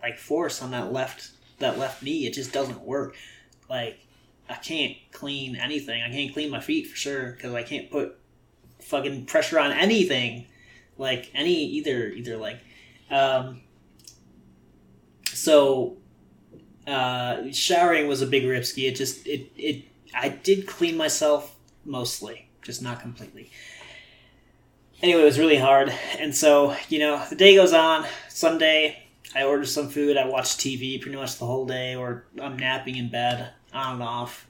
like 0.00 0.18
force 0.18 0.62
on 0.62 0.70
that 0.72 0.92
left 0.92 1.30
that 1.58 1.78
left 1.78 2.02
knee. 2.02 2.26
It 2.26 2.34
just 2.34 2.52
doesn't 2.52 2.80
work. 2.82 3.16
Like 3.68 3.98
I 4.48 4.54
can't 4.54 4.96
clean 5.12 5.56
anything. 5.56 6.02
I 6.02 6.10
can't 6.10 6.32
clean 6.32 6.50
my 6.50 6.60
feet 6.60 6.88
for 6.88 6.96
sure 6.96 7.32
because 7.32 7.54
I 7.54 7.62
can't 7.62 7.90
put 7.90 8.18
fucking 8.80 9.26
pressure 9.26 9.58
on 9.58 9.72
anything, 9.72 10.46
like 10.98 11.30
any 11.34 11.64
either 11.64 12.08
either 12.08 12.36
like 12.36 12.60
Um, 13.12 13.60
so 15.26 15.98
uh, 16.86 17.52
showering 17.52 18.08
was 18.08 18.22
a 18.22 18.26
big 18.26 18.44
ripsky. 18.44 18.88
It 18.88 18.96
just 18.96 19.26
it 19.26 19.52
it 19.56 19.84
I 20.14 20.28
did 20.28 20.66
clean 20.66 20.96
myself 20.96 21.56
mostly, 21.84 22.48
just 22.62 22.82
not 22.82 23.00
completely. 23.00 23.50
Anyway, 25.02 25.22
it 25.22 25.24
was 25.24 25.38
really 25.38 25.56
hard, 25.56 25.92
and 26.18 26.34
so 26.34 26.76
you 26.88 26.98
know 26.98 27.24
the 27.28 27.36
day 27.36 27.56
goes 27.56 27.72
on. 27.72 28.06
Sunday, 28.28 29.04
I 29.34 29.44
order 29.44 29.64
some 29.64 29.88
food. 29.88 30.16
I 30.16 30.26
watch 30.26 30.56
TV 30.56 31.00
pretty 31.00 31.16
much 31.16 31.38
the 31.38 31.46
whole 31.46 31.66
day, 31.66 31.94
or 31.94 32.24
I'm 32.40 32.56
napping 32.56 32.96
in 32.96 33.08
bed 33.08 33.50
on 33.72 33.94
and 33.94 34.02
off. 34.02 34.46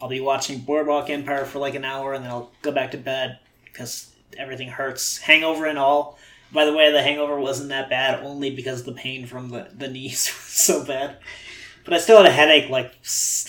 I'll 0.00 0.08
be 0.08 0.20
watching 0.20 0.60
Boardwalk 0.60 1.10
Empire 1.10 1.44
for 1.44 1.58
like 1.58 1.74
an 1.74 1.84
hour, 1.84 2.12
and 2.12 2.24
then 2.24 2.30
I'll 2.30 2.52
go 2.62 2.70
back 2.70 2.92
to 2.92 2.98
bed 2.98 3.38
because 3.64 4.12
everything 4.36 4.68
hurts, 4.68 5.18
hangover 5.18 5.66
and 5.66 5.78
all. 5.78 6.18
By 6.52 6.64
the 6.64 6.72
way, 6.72 6.90
the 6.92 7.02
hangover 7.02 7.38
wasn't 7.38 7.68
that 7.70 7.90
bad, 7.90 8.22
only 8.24 8.50
because 8.50 8.84
the 8.84 8.92
pain 8.92 9.26
from 9.26 9.50
the, 9.50 9.68
the 9.74 9.88
knees 9.88 10.26
was 10.34 10.44
so 10.44 10.84
bad. 10.84 11.18
But 11.88 11.96
I 11.96 12.00
still 12.00 12.18
had 12.18 12.26
a 12.26 12.32
headache 12.32 12.68
like 12.68 12.92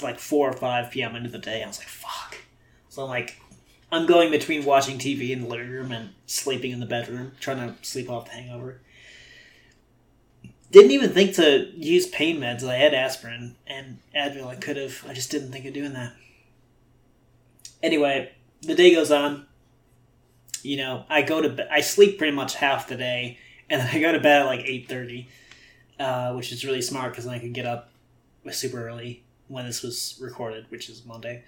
like 0.02 0.18
four 0.18 0.50
or 0.50 0.54
five 0.54 0.92
p.m. 0.92 1.16
into 1.16 1.30
the 1.30 1.38
day. 1.38 1.62
I 1.62 1.68
was 1.68 1.78
like, 1.78 1.90
"Fuck!" 1.90 2.38
So 2.88 3.04
I'm 3.04 3.10
like, 3.10 3.36
I'm 3.92 4.06
going 4.06 4.32
between 4.32 4.64
watching 4.64 4.98
TV 4.98 5.32
in 5.32 5.42
the 5.42 5.48
living 5.48 5.70
room 5.70 5.92
and 5.92 6.12
sleeping 6.26 6.72
in 6.72 6.80
the 6.80 6.86
bedroom, 6.86 7.34
trying 7.42 7.58
to 7.58 7.76
sleep 7.86 8.10
off 8.10 8.26
the 8.26 8.32
hangover. 8.32 8.80
Didn't 10.72 10.92
even 10.92 11.10
think 11.10 11.36
to 11.36 11.70
use 11.76 12.08
pain 12.08 12.40
meds. 12.40 12.64
I 12.64 12.76
had 12.76 12.94
aspirin 12.94 13.58
and 13.68 13.98
Advil. 14.16 14.48
I 14.48 14.56
could 14.56 14.78
have. 14.78 15.04
I 15.06 15.14
just 15.14 15.32
didn't 15.32 15.52
think 15.52 15.66
of 15.66 15.74
doing 15.74 15.92
that. 15.94 16.14
Anyway, 17.84 18.32
the 18.62 18.76
day 18.76 18.94
goes 18.94 19.12
on 19.12 19.48
you 20.64 20.78
know, 20.78 21.06
I 21.10 21.22
go 21.22 21.42
to 21.42 21.50
bed, 21.50 21.68
I 21.72 21.82
sleep 21.82 22.18
pretty 22.18 22.36
much 22.36 22.56
half 22.56 22.88
the 22.88 22.96
day, 22.96 23.38
and 23.70 23.82
then 23.82 23.90
I 23.94 24.00
go 24.00 24.12
to 24.12 24.20
bed 24.20 24.42
at 24.42 24.46
like 24.46 24.62
eight 24.66 24.88
thirty, 24.88 25.28
uh, 26.00 26.34
which 26.34 26.52
is 26.52 26.66
really 26.66 26.82
smart 26.82 27.12
because 27.12 27.28
I 27.28 27.40
can 27.40 27.54
get 27.54 27.66
up 27.66 27.90
super 28.52 28.88
early 28.88 29.24
when 29.48 29.66
this 29.66 29.82
was 29.82 30.18
recorded, 30.22 30.66
which 30.70 30.90
is 30.90 31.06
Monday. 31.06 31.44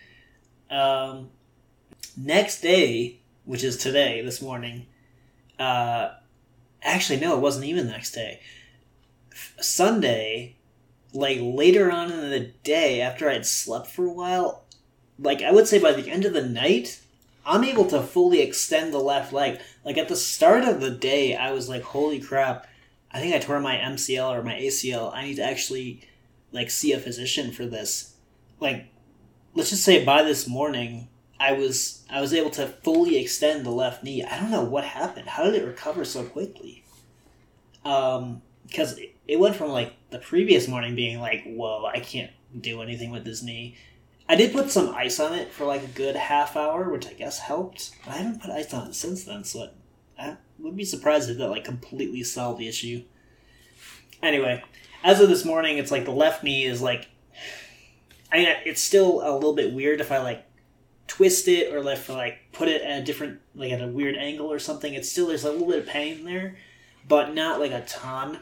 Um, 0.70 1.30
next 2.18 2.62
day, 2.62 3.20
which 3.46 3.64
is 3.64 3.78
today, 3.78 4.22
this 4.22 4.42
morning. 4.42 4.88
Uh, 5.60 6.12
actually, 6.82 7.20
no, 7.20 7.36
it 7.36 7.42
wasn't 7.42 7.66
even 7.66 7.86
the 7.86 7.92
next 7.92 8.12
day. 8.12 8.42
Sunday, 9.60 10.56
like 11.14 11.40
later 11.42 11.92
on 11.92 12.12
in 12.12 12.30
the 12.30 12.52
day, 12.64 13.02
after 13.02 13.30
I'd 13.30 13.46
slept 13.46 13.88
for 13.88 14.06
a 14.06 14.14
while, 14.14 14.64
like 15.20 15.42
I 15.42 15.52
would 15.52 15.68
say 15.68 15.80
by 15.80 15.94
the 15.94 16.10
end 16.10 16.26
of 16.26 16.34
the 16.34 16.48
night, 16.48 17.02
I'm 17.46 17.64
able 17.64 17.86
to 17.86 18.02
fully 18.02 18.42
extend 18.42 18.94
the 18.94 19.00
left 19.00 19.34
leg. 19.34 19.60
Like 19.84 19.98
at 19.98 20.08
the 20.08 20.16
start 20.16 20.64
of 20.64 20.82
the 20.82 20.92
day, 20.92 21.36
I 21.36 21.52
was 21.52 21.70
like, 21.70 21.84
holy 21.84 22.20
crap, 22.20 22.68
I 23.12 23.20
think 23.20 23.36
I 23.36 23.40
tore 23.40 23.60
my 23.60 23.76
MCL 23.76 24.30
or 24.30 24.44
my 24.44 24.54
ACL. 24.54 25.14
I 25.14 25.26
need 25.26 25.36
to 25.36 25.44
actually 25.44 26.08
like 26.52 26.70
see 26.70 26.94
a 26.94 27.00
physician 27.00 27.52
for 27.52 27.66
this. 27.66 28.16
Like, 28.60 28.88
let's 29.54 29.70
just 29.70 29.84
say 29.84 30.04
by 30.04 30.24
this 30.24 30.48
morning, 30.48 31.08
I 31.40 31.54
was 31.54 32.06
I 32.10 32.22
was 32.22 32.34
able 32.34 32.52
to 32.52 32.68
fully 32.68 33.18
extend 33.18 33.66
the 33.66 33.72
left 33.72 34.04
knee. 34.04 34.24
I 34.24 34.40
don't 34.40 34.52
know 34.52 34.64
what 34.64 34.84
happened. 34.84 35.30
How 35.30 35.44
did 35.44 35.56
it 35.56 35.66
recover 35.66 36.06
so 36.06 36.24
quickly? 36.24 36.84
Um, 37.84 38.42
because 38.68 39.00
it, 39.28 39.40
went 39.40 39.56
from 39.56 39.72
like 39.72 39.94
the 40.12 40.20
previous 40.20 40.68
morning 40.68 40.96
being 40.96 41.20
like, 41.20 41.44
whoa, 41.46 41.86
I 41.86 42.00
can't 42.00 42.32
do 42.60 42.82
anything 42.82 43.12
with 43.12 43.26
this 43.26 43.42
knee 43.42 43.76
I 44.32 44.36
did 44.36 44.54
put 44.54 44.72
some 44.72 44.96
ice 44.96 45.20
on 45.20 45.34
it 45.34 45.52
for 45.52 45.66
like 45.66 45.84
a 45.84 45.88
good 45.88 46.16
half 46.16 46.56
hour, 46.56 46.90
which 46.90 47.06
I 47.06 47.12
guess 47.12 47.38
helped. 47.38 47.92
But 48.06 48.14
I 48.14 48.18
haven't 48.20 48.42
put 48.42 48.50
ice 48.50 48.74
on 48.74 48.88
it 48.88 48.96
since 48.96 49.26
then, 49.26 49.44
so 49.44 49.64
it, 49.64 49.74
I 50.18 50.38
would 50.58 50.78
be 50.78 50.86
surprised 50.86 51.30
if 51.30 51.38
that 51.38 51.50
like 51.50 51.66
completely 51.66 52.24
solved 52.24 52.58
the 52.58 52.70
issue. 52.70 53.04
Anyway, 54.24 54.64
as 55.04 55.20
of 55.20 55.30
this 55.30 55.46
morning, 55.46 55.78
it's 55.78 55.92
like 55.92 56.06
the 56.06 56.12
left 56.12 56.44
knee 56.44 56.66
is 56.66 56.82
like. 56.82 57.08
I 58.34 58.38
mean, 58.38 58.48
it's 58.66 58.82
still 58.82 59.22
a 59.22 59.34
little 59.34 59.54
bit 59.54 59.74
weird 59.74 60.00
if 60.00 60.10
I 60.10 60.20
like 60.20 60.46
twist 61.08 61.50
it 61.50 61.74
or 61.74 61.80
if 61.92 62.10
I 62.10 62.14
like 62.14 62.38
put 62.54 62.70
it 62.70 62.82
at 62.82 63.02
a 63.02 63.04
different 63.04 63.42
like 63.54 63.74
at 63.74 63.82
a 63.82 63.88
weird 63.88 64.16
angle 64.16 64.52
or 64.52 64.60
something. 64.60 64.94
It's 64.94 65.12
still 65.12 65.28
there's 65.28 65.44
a 65.44 65.52
little 65.52 65.68
bit 65.68 65.80
of 65.80 65.88
pain 65.88 66.24
there, 66.24 66.56
but 67.08 67.34
not 67.34 67.60
like 67.60 67.72
a 67.72 67.82
ton. 67.82 68.40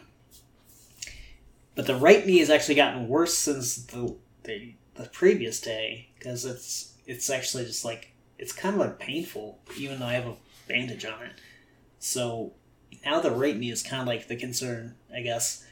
But 1.73 1.87
the 1.87 1.95
right 1.95 2.25
knee 2.25 2.39
has 2.39 2.51
actually 2.51 2.75
gotten 2.75 3.07
worse 3.07 3.37
since 3.37 3.75
the 3.75 4.15
the 4.43 4.75
the 4.93 5.05
previous 5.05 5.59
day 5.59 6.09
because 6.17 6.45
it's 6.45 6.93
it's 7.07 7.29
actually 7.29 7.65
just 7.65 7.83
like 7.83 8.11
it's 8.37 8.53
kind 8.53 8.75
of 8.75 8.81
like 8.81 8.99
painful 8.99 9.59
even 9.77 9.99
though 9.99 10.05
I 10.05 10.13
have 10.13 10.27
a 10.27 10.35
bandage 10.67 11.05
on 11.05 11.23
it. 11.23 11.31
So 11.97 12.53
now 13.03 13.19
the 13.19 13.31
right 13.31 13.57
knee 13.57 13.71
is 13.71 13.81
kind 13.81 14.01
of 14.01 14.07
like 14.07 14.27
the 14.27 14.35
concern, 14.35 14.95
I 15.13 15.21
guess. 15.21 15.65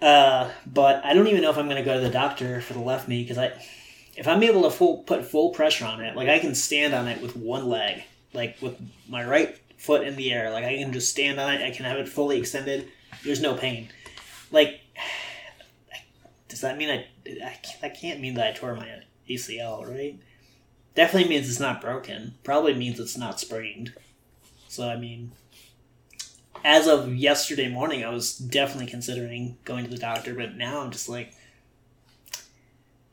Uh, 0.00 0.50
but 0.66 1.04
I 1.04 1.12
don't 1.12 1.26
even 1.26 1.42
know 1.42 1.50
if 1.50 1.58
I'm 1.58 1.66
going 1.68 1.82
to 1.82 1.84
go 1.84 1.94
to 1.94 2.00
the 2.00 2.10
doctor 2.10 2.60
for 2.60 2.72
the 2.72 2.80
left 2.80 3.08
knee 3.08 3.22
because 3.22 3.38
I, 3.38 3.52
if 4.16 4.28
I'm 4.28 4.42
able 4.42 4.62
to 4.62 4.70
full 4.70 4.98
put 4.98 5.24
full 5.24 5.50
pressure 5.50 5.86
on 5.86 6.00
it, 6.00 6.16
like 6.16 6.28
I 6.28 6.38
can 6.38 6.54
stand 6.54 6.94
on 6.94 7.08
it 7.08 7.20
with 7.20 7.36
one 7.36 7.68
leg, 7.68 8.02
like 8.32 8.56
with 8.60 8.76
my 9.08 9.24
right 9.24 9.58
foot 9.76 10.06
in 10.06 10.16
the 10.16 10.32
air, 10.32 10.50
like 10.50 10.64
I 10.64 10.76
can 10.76 10.92
just 10.92 11.10
stand 11.10 11.40
on 11.40 11.52
it. 11.52 11.62
I 11.62 11.70
can 11.70 11.84
have 11.84 11.98
it 11.98 12.08
fully 12.08 12.38
extended. 12.38 12.88
There's 13.24 13.40
no 13.40 13.54
pain. 13.54 13.88
Like 14.52 14.80
does 16.48 16.60
that 16.60 16.78
mean 16.78 16.90
I, 16.90 17.06
I 17.44 17.56
that 17.80 18.00
can't 18.00 18.20
mean 18.20 18.34
that 18.34 18.46
I 18.46 18.52
tore 18.52 18.76
my 18.76 18.88
ACL, 19.28 19.88
right? 19.88 20.18
Definitely 20.94 21.28
means 21.28 21.48
it's 21.48 21.60
not 21.60 21.80
broken. 21.80 22.34
Probably 22.44 22.74
means 22.74 22.98
it's 23.00 23.16
not 23.16 23.40
sprained. 23.40 23.94
So 24.68 24.88
I 24.88 24.96
mean, 24.96 25.32
as 26.64 26.86
of 26.86 27.14
yesterday 27.14 27.68
morning, 27.68 28.04
I 28.04 28.10
was 28.10 28.36
definitely 28.36 28.90
considering 28.90 29.56
going 29.64 29.84
to 29.84 29.90
the 29.90 29.98
doctor, 29.98 30.34
but 30.34 30.56
now 30.56 30.80
I'm 30.80 30.90
just 30.90 31.08
like, 31.08 31.34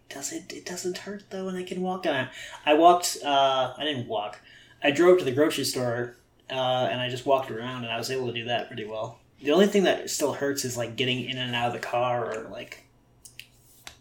does 0.09 0.31
it? 0.31 0.51
It 0.53 0.65
doesn't 0.65 0.99
hurt 0.99 1.23
though, 1.29 1.47
and 1.47 1.57
I 1.57 1.63
can 1.63 1.81
walk 1.81 2.05
on. 2.05 2.29
I 2.65 2.73
walked. 2.73 3.17
Uh, 3.23 3.73
I 3.77 3.83
didn't 3.83 4.07
walk. 4.07 4.39
I 4.83 4.91
drove 4.91 5.19
to 5.19 5.25
the 5.25 5.31
grocery 5.31 5.65
store, 5.65 6.15
uh, 6.49 6.87
and 6.89 7.01
I 7.01 7.09
just 7.09 7.25
walked 7.25 7.51
around, 7.51 7.83
and 7.83 7.91
I 7.91 7.97
was 7.97 8.09
able 8.11 8.27
to 8.27 8.33
do 8.33 8.45
that 8.45 8.67
pretty 8.67 8.85
well. 8.85 9.19
The 9.41 9.51
only 9.51 9.67
thing 9.67 9.83
that 9.83 10.09
still 10.09 10.33
hurts 10.33 10.63
is 10.63 10.77
like 10.77 10.95
getting 10.95 11.29
in 11.29 11.37
and 11.37 11.53
out 11.55 11.67
of 11.67 11.73
the 11.73 11.79
car, 11.79 12.33
or 12.33 12.49
like 12.49 12.85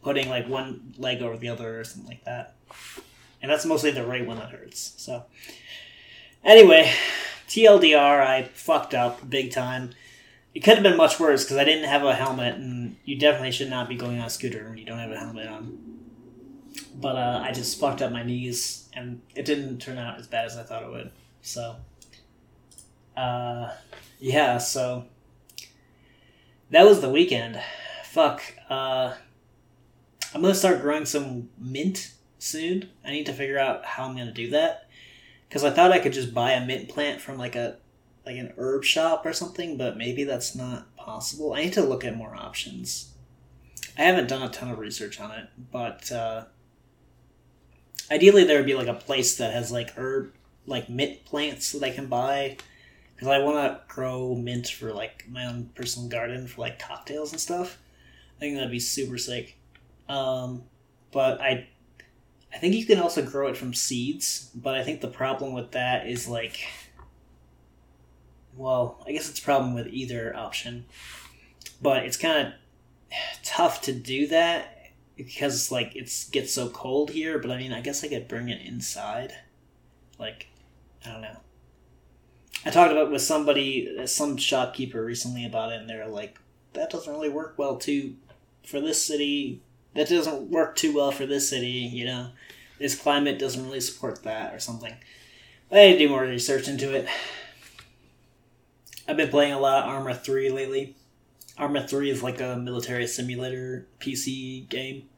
putting 0.02 0.28
like 0.28 0.48
one 0.48 0.94
leg 0.98 1.22
over 1.22 1.36
the 1.36 1.48
other 1.48 1.80
or 1.80 1.84
something 1.84 2.08
like 2.08 2.24
that. 2.24 2.54
And 3.42 3.50
that's 3.50 3.66
mostly 3.66 3.90
the 3.90 4.06
right 4.06 4.26
one 4.26 4.38
that 4.38 4.50
hurts. 4.50 4.94
So, 4.96 5.24
anyway, 6.44 6.92
TLDR, 7.48 8.20
I 8.20 8.44
fucked 8.54 8.94
up 8.94 9.28
big 9.28 9.52
time. 9.52 9.90
It 10.54 10.60
could 10.60 10.74
have 10.74 10.82
been 10.82 10.96
much 10.96 11.18
worse 11.18 11.44
because 11.44 11.56
I 11.56 11.64
didn't 11.64 11.88
have 11.88 12.04
a 12.04 12.14
helmet, 12.14 12.54
and 12.54 12.96
you 13.04 13.18
definitely 13.18 13.50
should 13.50 13.70
not 13.70 13.88
be 13.88 13.96
going 13.96 14.18
on 14.20 14.26
a 14.26 14.30
scooter 14.30 14.68
when 14.68 14.78
you 14.78 14.84
don't 14.84 14.98
have 14.98 15.10
a 15.10 15.18
helmet 15.18 15.48
on. 15.48 15.78
But 16.94 17.16
uh, 17.16 17.42
I 17.44 17.52
just 17.52 17.78
fucked 17.78 18.02
up 18.02 18.12
my 18.12 18.22
knees, 18.22 18.88
and 18.94 19.20
it 19.34 19.44
didn't 19.44 19.78
turn 19.78 19.98
out 19.98 20.18
as 20.18 20.26
bad 20.26 20.46
as 20.46 20.56
I 20.56 20.62
thought 20.62 20.84
it 20.84 20.90
would. 20.90 21.10
So, 21.42 21.76
uh, 23.16 23.70
yeah, 24.20 24.58
so 24.58 25.06
that 26.70 26.84
was 26.84 27.00
the 27.00 27.10
weekend. 27.10 27.60
Fuck. 28.04 28.42
Uh, 28.70 29.14
I'm 30.34 30.40
gonna 30.40 30.54
start 30.54 30.80
growing 30.80 31.04
some 31.04 31.50
mint 31.58 32.12
soon. 32.38 32.90
I 33.04 33.10
need 33.10 33.26
to 33.26 33.32
figure 33.32 33.58
out 33.58 33.84
how 33.84 34.04
I'm 34.04 34.16
gonna 34.16 34.32
do 34.32 34.50
that 34.50 34.83
because 35.48 35.64
I 35.64 35.70
thought 35.70 35.92
I 35.92 35.98
could 35.98 36.12
just 36.12 36.34
buy 36.34 36.52
a 36.52 36.64
mint 36.64 36.88
plant 36.88 37.20
from 37.20 37.38
like 37.38 37.56
a 37.56 37.78
like 38.26 38.36
an 38.36 38.54
herb 38.56 38.84
shop 38.84 39.26
or 39.26 39.32
something, 39.32 39.76
but 39.76 39.96
maybe 39.96 40.24
that's 40.24 40.54
not 40.54 40.94
possible. 40.96 41.52
I 41.52 41.64
need 41.64 41.74
to 41.74 41.82
look 41.82 42.04
at 42.04 42.16
more 42.16 42.34
options. 42.34 43.12
I 43.98 44.02
haven't 44.02 44.28
done 44.28 44.42
a 44.42 44.48
ton 44.48 44.70
of 44.70 44.78
research 44.78 45.20
on 45.20 45.30
it, 45.32 45.48
but 45.70 46.10
uh, 46.10 46.44
ideally 48.10 48.44
there 48.44 48.56
would 48.56 48.66
be 48.66 48.74
like 48.74 48.88
a 48.88 48.94
place 48.94 49.36
that 49.36 49.52
has 49.52 49.70
like 49.70 49.96
herb 49.96 50.32
like 50.66 50.88
mint 50.88 51.24
plants 51.24 51.72
that 51.72 51.82
I 51.82 51.90
can 51.90 52.06
buy 52.06 52.56
because 53.14 53.28
I 53.28 53.38
want 53.38 53.56
to 53.56 53.94
grow 53.94 54.34
mint 54.34 54.68
for 54.68 54.92
like 54.92 55.24
my 55.28 55.46
own 55.46 55.70
personal 55.74 56.08
garden 56.08 56.46
for 56.46 56.62
like 56.62 56.78
cocktails 56.78 57.32
and 57.32 57.40
stuff. 57.40 57.78
I 58.36 58.40
think 58.40 58.56
that'd 58.56 58.70
be 58.70 58.80
super 58.80 59.18
sick. 59.18 59.56
Um, 60.08 60.64
but 61.12 61.40
I, 61.40 61.68
I 62.54 62.58
think 62.58 62.74
you 62.74 62.86
can 62.86 63.00
also 63.00 63.22
grow 63.22 63.48
it 63.48 63.56
from 63.56 63.74
seeds. 63.74 64.50
But 64.54 64.74
I 64.76 64.84
think 64.84 65.00
the 65.00 65.08
problem 65.08 65.52
with 65.52 65.72
that 65.72 66.06
is 66.06 66.28
like, 66.28 66.60
well, 68.56 69.02
I 69.06 69.12
guess 69.12 69.28
it's 69.28 69.40
a 69.40 69.42
problem 69.42 69.74
with 69.74 69.88
either 69.88 70.34
option. 70.36 70.86
But 71.82 72.04
it's 72.04 72.16
kind 72.16 72.48
of 72.48 72.54
tough 73.42 73.82
to 73.82 73.92
do 73.92 74.28
that 74.28 74.92
because 75.16 75.70
like 75.70 75.94
it's 75.94 76.28
gets 76.30 76.52
so 76.52 76.68
cold 76.68 77.10
here. 77.10 77.38
But 77.38 77.50
I 77.50 77.58
mean, 77.58 77.72
I 77.72 77.80
guess 77.80 78.04
I 78.04 78.08
could 78.08 78.28
bring 78.28 78.48
it 78.48 78.64
inside. 78.64 79.34
Like, 80.18 80.46
I 81.04 81.10
don't 81.10 81.22
know. 81.22 81.40
I 82.64 82.70
talked 82.70 82.92
about 82.92 83.10
with 83.10 83.20
somebody, 83.20 84.06
some 84.06 84.36
shopkeeper 84.36 85.04
recently 85.04 85.44
about 85.44 85.72
it, 85.72 85.80
and 85.80 85.90
they're 85.90 86.06
like, 86.06 86.38
"That 86.72 86.88
doesn't 86.88 87.12
really 87.12 87.28
work 87.28 87.58
well 87.58 87.76
too 87.76 88.14
for 88.64 88.80
this 88.80 89.04
city 89.04 89.60
that 89.94 90.08
doesn't 90.08 90.50
work 90.50 90.76
too 90.76 90.94
well 90.94 91.12
for 91.12 91.26
this 91.26 91.48
city, 91.48 91.68
you 91.68 92.04
know. 92.04 92.30
This 92.78 92.94
climate 92.94 93.38
doesn't 93.38 93.64
really 93.64 93.80
support 93.80 94.22
that 94.24 94.52
or 94.54 94.58
something. 94.58 94.94
I 95.70 95.74
need 95.74 95.92
to 95.92 95.98
do 95.98 96.08
more 96.08 96.22
research 96.22 96.68
into 96.68 96.94
it. 96.94 97.08
I've 99.06 99.16
been 99.16 99.28
playing 99.28 99.52
a 99.52 99.60
lot 99.60 99.84
of 99.84 99.90
Arma 99.90 100.14
3 100.14 100.50
lately. 100.50 100.96
Arma 101.58 101.86
3 101.86 102.10
is 102.10 102.22
like 102.22 102.40
a 102.40 102.56
military 102.56 103.06
simulator 103.06 103.86
PC 104.00 104.68
game. 104.68 105.08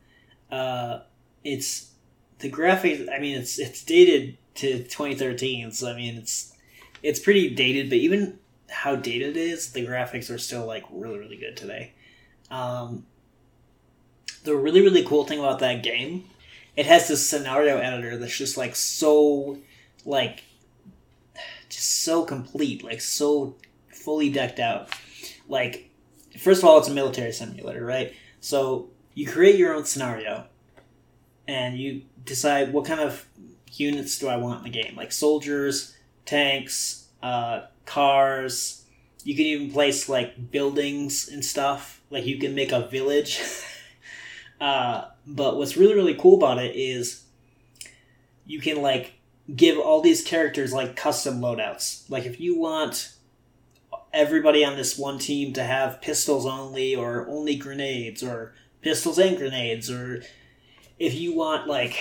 Uh, 0.51 1.01
it's 1.45 1.93
the 2.39 2.51
graphics. 2.51 3.09
I 3.11 3.19
mean, 3.19 3.39
it's 3.39 3.59
it's 3.59 3.83
dated 3.85 4.37
to 4.57 4.83
2013, 4.85 5.73
so 5.73 5.91
I 5.91 5.97
mean, 5.97 6.17
it's 6.17 6.53
it's 7.03 7.19
pretty 7.19 7.55
dated. 7.55 7.89
But 7.89 7.99
even 7.99 8.39
how 8.69 8.97
dated 8.97 9.37
it 9.37 9.41
is, 9.41 9.73
the 9.73 9.87
graphics 9.87 10.33
are 10.33 10.39
still 10.39 10.67
like 10.67 10.85
really 10.91 11.19
really 11.19 11.37
good 11.37 11.57
today. 11.57 11.93
Um, 12.51 13.07
the 14.47 14.57
really 14.57 14.81
really 14.81 15.05
cool 15.05 15.25
thing 15.25 15.39
about 15.39 15.59
that 15.59 15.83
game, 15.83 16.25
it 16.77 16.87
has 16.87 17.09
this 17.09 17.29
scenario 17.29 17.79
editor 17.79 18.17
that's 18.17 18.37
just 18.37 18.57
like 18.57 18.75
so 18.75 19.59
like 20.07 20.45
just 21.69 22.03
so 22.05 22.25
complete, 22.25 22.83
like 22.83 23.01
so 23.01 23.57
fully 23.91 24.31
decked 24.31 24.61
out. 24.61 24.89
Like 25.49 25.91
first 26.39 26.63
of 26.63 26.69
all, 26.69 26.79
it's 26.79 26.89
a 26.89 26.95
military 26.95 27.33
simulator, 27.33 27.85
right? 27.85 28.15
So 28.41 28.89
you 29.15 29.27
create 29.27 29.57
your 29.57 29.75
own 29.75 29.85
scenario 29.85 30.47
and 31.49 31.77
you 31.77 32.03
decide 32.25 32.73
what 32.73 32.85
kind 32.85 33.01
of 33.01 33.27
units 33.73 34.19
do 34.19 34.29
I 34.29 34.37
want 34.37 34.65
in 34.65 34.73
the 34.73 34.83
game, 34.83 34.97
like 34.97 35.13
soldiers, 35.13 35.97
tanks, 36.25 37.09
uh, 37.23 37.63
cars. 37.85 38.85
You 39.25 39.35
can 39.35 39.47
even 39.47 39.73
place 39.73 40.09
like 40.09 40.51
buildings 40.53 41.29
and 41.29 41.45
stuff. 41.45 42.01
Like 42.11 42.27
you 42.27 42.39
can 42.39 42.55
make 42.55 42.73
a 42.73 42.87
village. 42.87 43.41
uh, 44.61 45.07
but 45.27 45.57
what's 45.57 45.77
really 45.77 45.95
really 45.95 46.14
cool 46.14 46.37
about 46.37 46.59
it 46.59 46.75
is 46.77 47.25
you 48.47 48.61
can 48.61 48.81
like 48.81 49.14
give 49.55 49.79
all 49.79 50.01
these 50.01 50.25
characters 50.25 50.73
like 50.73 50.97
custom 50.97 51.40
loadouts. 51.40 52.09
Like 52.09 52.25
if 52.25 52.40
you 52.40 52.59
want 52.59 53.12
everybody 54.12 54.64
on 54.64 54.77
this 54.77 54.97
one 54.99 55.19
team 55.19 55.53
to 55.53 55.62
have 55.62 56.01
pistols 56.01 56.47
only 56.47 56.97
or 56.97 57.29
only 57.29 57.57
grenades 57.57 58.23
or 58.23 58.55
pistols 58.81 59.19
and 59.19 59.37
grenades 59.37 59.90
or 59.90 60.23
if 60.99 61.14
you 61.14 61.35
want 61.35 61.66
like 61.66 61.99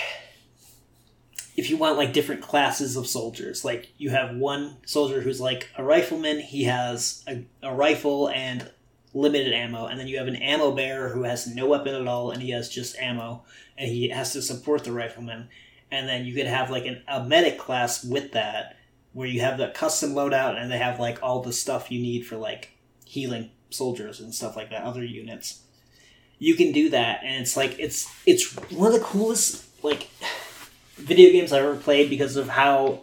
if 1.58 1.70
you 1.70 1.78
want 1.78 1.98
like 1.98 2.14
different 2.14 2.42
classes 2.42 2.96
of 2.96 3.06
soldiers 3.06 3.66
like 3.66 3.92
you 3.98 4.10
have 4.10 4.36
one 4.36 4.78
soldier 4.86 5.20
who's 5.20 5.42
like 5.42 5.70
a 5.78 5.84
rifleman 5.84 6.40
he 6.40 6.64
has 6.64 7.24
a, 7.28 7.44
a 7.62 7.74
rifle 7.74 8.30
and 8.30 8.72
limited 9.16 9.54
ammo 9.54 9.88
and 9.88 10.00
then 10.00 10.08
you 10.08 10.18
have 10.18 10.28
an 10.28 10.36
ammo 10.36 10.72
bearer 10.72 11.10
who 11.10 11.24
has 11.24 11.48
no 11.48 11.66
weapon 11.66 11.96
at 11.96 12.08
all 12.08 12.32
and 12.32 12.42
he 12.42 12.52
has 12.52 12.70
just 12.70 12.98
ammo 12.98 13.44
and 13.78 13.90
he 13.90 14.10
has 14.10 14.34
to 14.34 14.42
support 14.42 14.84
the 14.84 14.92
rifleman. 14.92 15.48
And 15.90 16.08
then 16.08 16.26
you 16.26 16.36
could 16.36 16.48
have 16.48 16.70
like 16.70 16.86
an, 16.86 17.02
a 17.08 17.24
medic 17.24 17.58
class 17.58 18.04
with 18.04 18.34
that 18.34 18.78
where 19.14 19.28
you 19.28 19.40
have 19.40 19.58
the 19.58 19.70
custom 19.70 20.14
loadout 20.14 20.62
and 20.62 20.70
they 20.70 20.78
have 20.78 21.00
like 21.00 21.24
all 21.24 21.42
the 21.42 21.54
stuff 21.54 21.90
you 21.90 22.02
need 22.02 22.28
for 22.28 22.36
like 22.36 22.72
healing 23.06 23.50
soldiers 23.70 24.20
and 24.20 24.36
stuff 24.36 24.58
like 24.58 24.70
that 24.70 24.84
other 24.84 25.04
units. 25.04 25.62
You 26.38 26.56
can 26.56 26.74
do 26.74 26.90
that 26.90 27.22
and 27.24 27.42
it's 27.42 27.56
like 27.56 27.80
it's 27.80 28.12
it's 28.26 28.54
one 28.72 28.94
of 28.94 29.00
the 29.00 29.06
coolest 29.06 29.66
like 29.84 30.10
video 30.96 31.32
games 31.32 31.54
i've 31.54 31.64
ever 31.64 31.76
played 31.76 32.10
because 32.10 32.36
of 32.36 32.50
how 32.50 33.02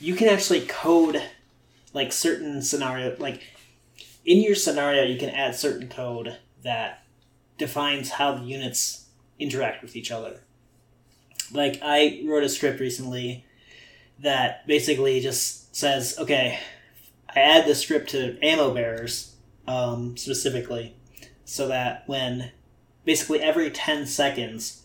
you 0.00 0.14
can 0.14 0.28
actually 0.28 0.60
code 0.62 1.22
like 1.92 2.12
certain 2.12 2.62
scenario 2.62 3.16
like 3.18 3.42
in 4.24 4.42
your 4.42 4.54
scenario 4.54 5.02
you 5.02 5.18
can 5.18 5.30
add 5.30 5.54
certain 5.54 5.88
code 5.88 6.38
that 6.62 7.04
defines 7.58 8.10
how 8.10 8.34
the 8.34 8.44
units 8.44 9.06
interact 9.38 9.82
with 9.82 9.96
each 9.96 10.10
other 10.10 10.40
like 11.52 11.78
i 11.82 12.22
wrote 12.26 12.44
a 12.44 12.48
script 12.48 12.80
recently 12.80 13.44
that 14.18 14.66
basically 14.66 15.20
just 15.20 15.74
says 15.74 16.16
okay 16.18 16.58
i 17.34 17.40
add 17.40 17.66
the 17.66 17.74
script 17.74 18.10
to 18.10 18.38
ammo 18.42 18.72
bearers 18.72 19.34
um, 19.66 20.16
specifically 20.16 20.94
so 21.44 21.68
that 21.68 22.04
when 22.06 22.50
basically 23.04 23.40
every 23.40 23.70
10 23.70 24.06
seconds, 24.06 24.82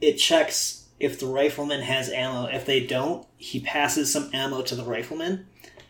it 0.00 0.14
checks 0.14 0.88
if 0.98 1.18
the 1.18 1.26
rifleman 1.26 1.82
has 1.82 2.10
ammo. 2.10 2.46
If 2.46 2.66
they 2.66 2.86
don't, 2.86 3.26
he 3.36 3.60
passes 3.60 4.12
some 4.12 4.30
ammo 4.32 4.62
to 4.62 4.74
the 4.74 4.84
rifleman. 4.84 5.46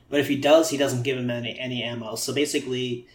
But 0.08 0.20
if 0.20 0.28
he 0.28 0.36
does, 0.36 0.70
he 0.70 0.76
doesn't 0.76 1.02
give 1.02 1.18
him 1.18 1.30
any, 1.30 1.58
any 1.58 1.82
ammo. 1.82 2.14
So 2.14 2.32
basically, 2.32 3.06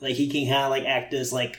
like 0.00 0.14
he 0.14 0.28
can 0.28 0.44
kind 0.44 0.64
of 0.64 0.70
like 0.70 0.84
act 0.84 1.12
as 1.12 1.32
like 1.32 1.58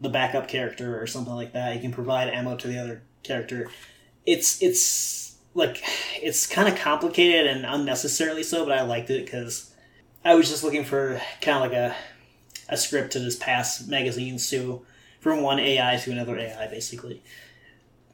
the 0.00 0.08
backup 0.08 0.48
character 0.48 1.00
or 1.00 1.06
something 1.06 1.34
like 1.34 1.52
that. 1.52 1.74
He 1.74 1.80
can 1.80 1.92
provide 1.92 2.28
ammo 2.28 2.56
to 2.56 2.68
the 2.68 2.78
other 2.78 3.02
character. 3.22 3.68
It's 4.26 4.62
it's 4.62 5.36
like 5.54 5.82
it's 6.22 6.46
kind 6.46 6.68
of 6.68 6.78
complicated 6.78 7.46
and 7.46 7.66
unnecessarily 7.66 8.42
so, 8.42 8.64
but 8.64 8.76
I 8.76 8.82
liked 8.82 9.10
it 9.10 9.24
because 9.24 9.74
I 10.24 10.34
was 10.34 10.48
just 10.48 10.62
looking 10.62 10.84
for 10.84 11.20
kind 11.40 11.64
of 11.64 11.70
like 11.70 11.78
a 11.78 11.96
a 12.68 12.76
script 12.76 13.12
to 13.12 13.18
just 13.18 13.40
pass 13.40 13.86
magazines 13.86 14.48
to 14.50 14.84
from 15.20 15.42
one 15.42 15.58
AI 15.58 15.96
to 15.96 16.12
another 16.12 16.38
AI, 16.38 16.66
basically. 16.68 17.22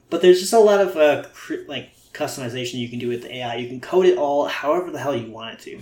But 0.09 0.23
there's 0.23 0.41
just 0.41 0.53
a 0.53 0.59
lot 0.59 0.81
of 0.81 0.97
uh, 0.97 1.25
like 1.69 1.91
customization 2.17 2.75
you 2.75 2.89
can 2.89 2.99
do 2.99 3.09
with 3.09 3.23
the 3.23 3.37
AI. 3.37 3.57
You 3.57 3.69
can 3.69 3.81
code 3.81 4.07
it 4.07 4.19
all 4.19 4.47
however 4.47 4.91
the 4.91 4.99
hell 4.99 5.15
you 5.15 5.31
want 5.31 5.55
it 5.55 5.61
to. 5.61 5.81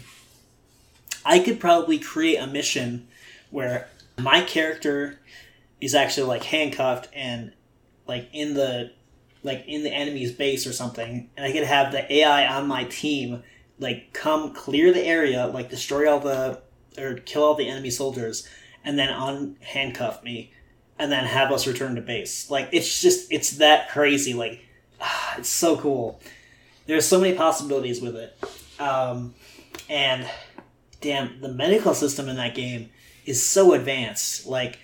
I 1.25 1.39
could 1.39 1.61
probably 1.61 1.99
create 1.99 2.37
a 2.37 2.47
mission 2.47 3.09
where 3.51 3.89
my 4.19 4.43
character 4.43 5.21
is 5.81 5.95
actually 5.95 6.27
like 6.27 6.45
handcuffed 6.45 7.09
and 7.15 7.53
like 8.07 8.29
in 8.33 8.55
the 8.55 8.93
like 9.43 9.65
in 9.67 9.83
the 9.83 9.93
enemy's 9.93 10.33
base 10.33 10.67
or 10.67 10.73
something, 10.73 11.31
and 11.37 11.47
I 11.47 11.53
could 11.53 11.65
have 11.65 11.93
the 11.93 12.13
AI 12.13 12.47
on 12.47 12.67
my 12.67 12.85
team 12.85 13.43
like 13.79 14.13
come 14.13 14.53
clear 14.53 14.93
the 14.93 15.05
area, 15.05 15.47
like 15.47 15.71
destroy 15.71 16.11
all 16.11 16.21
the 16.21 16.61
or 16.99 17.15
kill 17.15 17.45
all 17.45 17.55
the 17.55 17.69
enemy 17.69 17.91
soldiers, 17.91 18.49
and 18.85 18.99
then 18.99 19.09
unhandcuff 19.09 20.23
me 20.23 20.53
and 20.99 21.11
then 21.11 21.25
have 21.25 21.51
us 21.51 21.67
return 21.67 21.95
to 21.97 22.01
base. 22.01 22.51
Like 22.51 22.69
it's 22.73 23.01
just 23.01 23.33
it's 23.33 23.59
that 23.59 23.91
crazy. 23.91 24.35
Like 24.35 24.61
it's 25.39 25.49
so 25.49 25.77
cool. 25.77 26.21
There's 26.87 27.07
so 27.07 27.21
many 27.21 27.35
possibilities 27.35 28.01
with 28.01 28.17
it, 28.17 28.37
um, 28.79 29.35
and 29.89 30.29
damn, 31.01 31.41
the 31.41 31.49
medical 31.49 31.95
system 31.95 32.29
in 32.29 32.37
that 32.37 32.55
game 32.55 32.91
is 33.25 33.45
so 33.45 33.73
advanced. 33.73 34.47
Like 34.47 34.79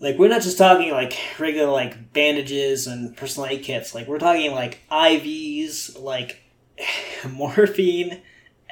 like 0.00 0.18
we're 0.18 0.28
not 0.28 0.42
just 0.42 0.58
talking 0.58 0.90
like 0.90 1.16
regular 1.38 1.70
like 1.70 2.12
bandages 2.12 2.86
and 2.86 3.16
personal 3.16 3.48
aid 3.48 3.62
kits. 3.62 3.94
Like 3.94 4.06
we're 4.06 4.18
talking 4.18 4.52
like 4.52 4.80
IVs, 4.90 6.00
like 6.00 6.42
morphine, 7.30 8.20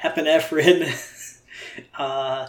epinephrine, 0.03 1.39
uh, 1.97 2.47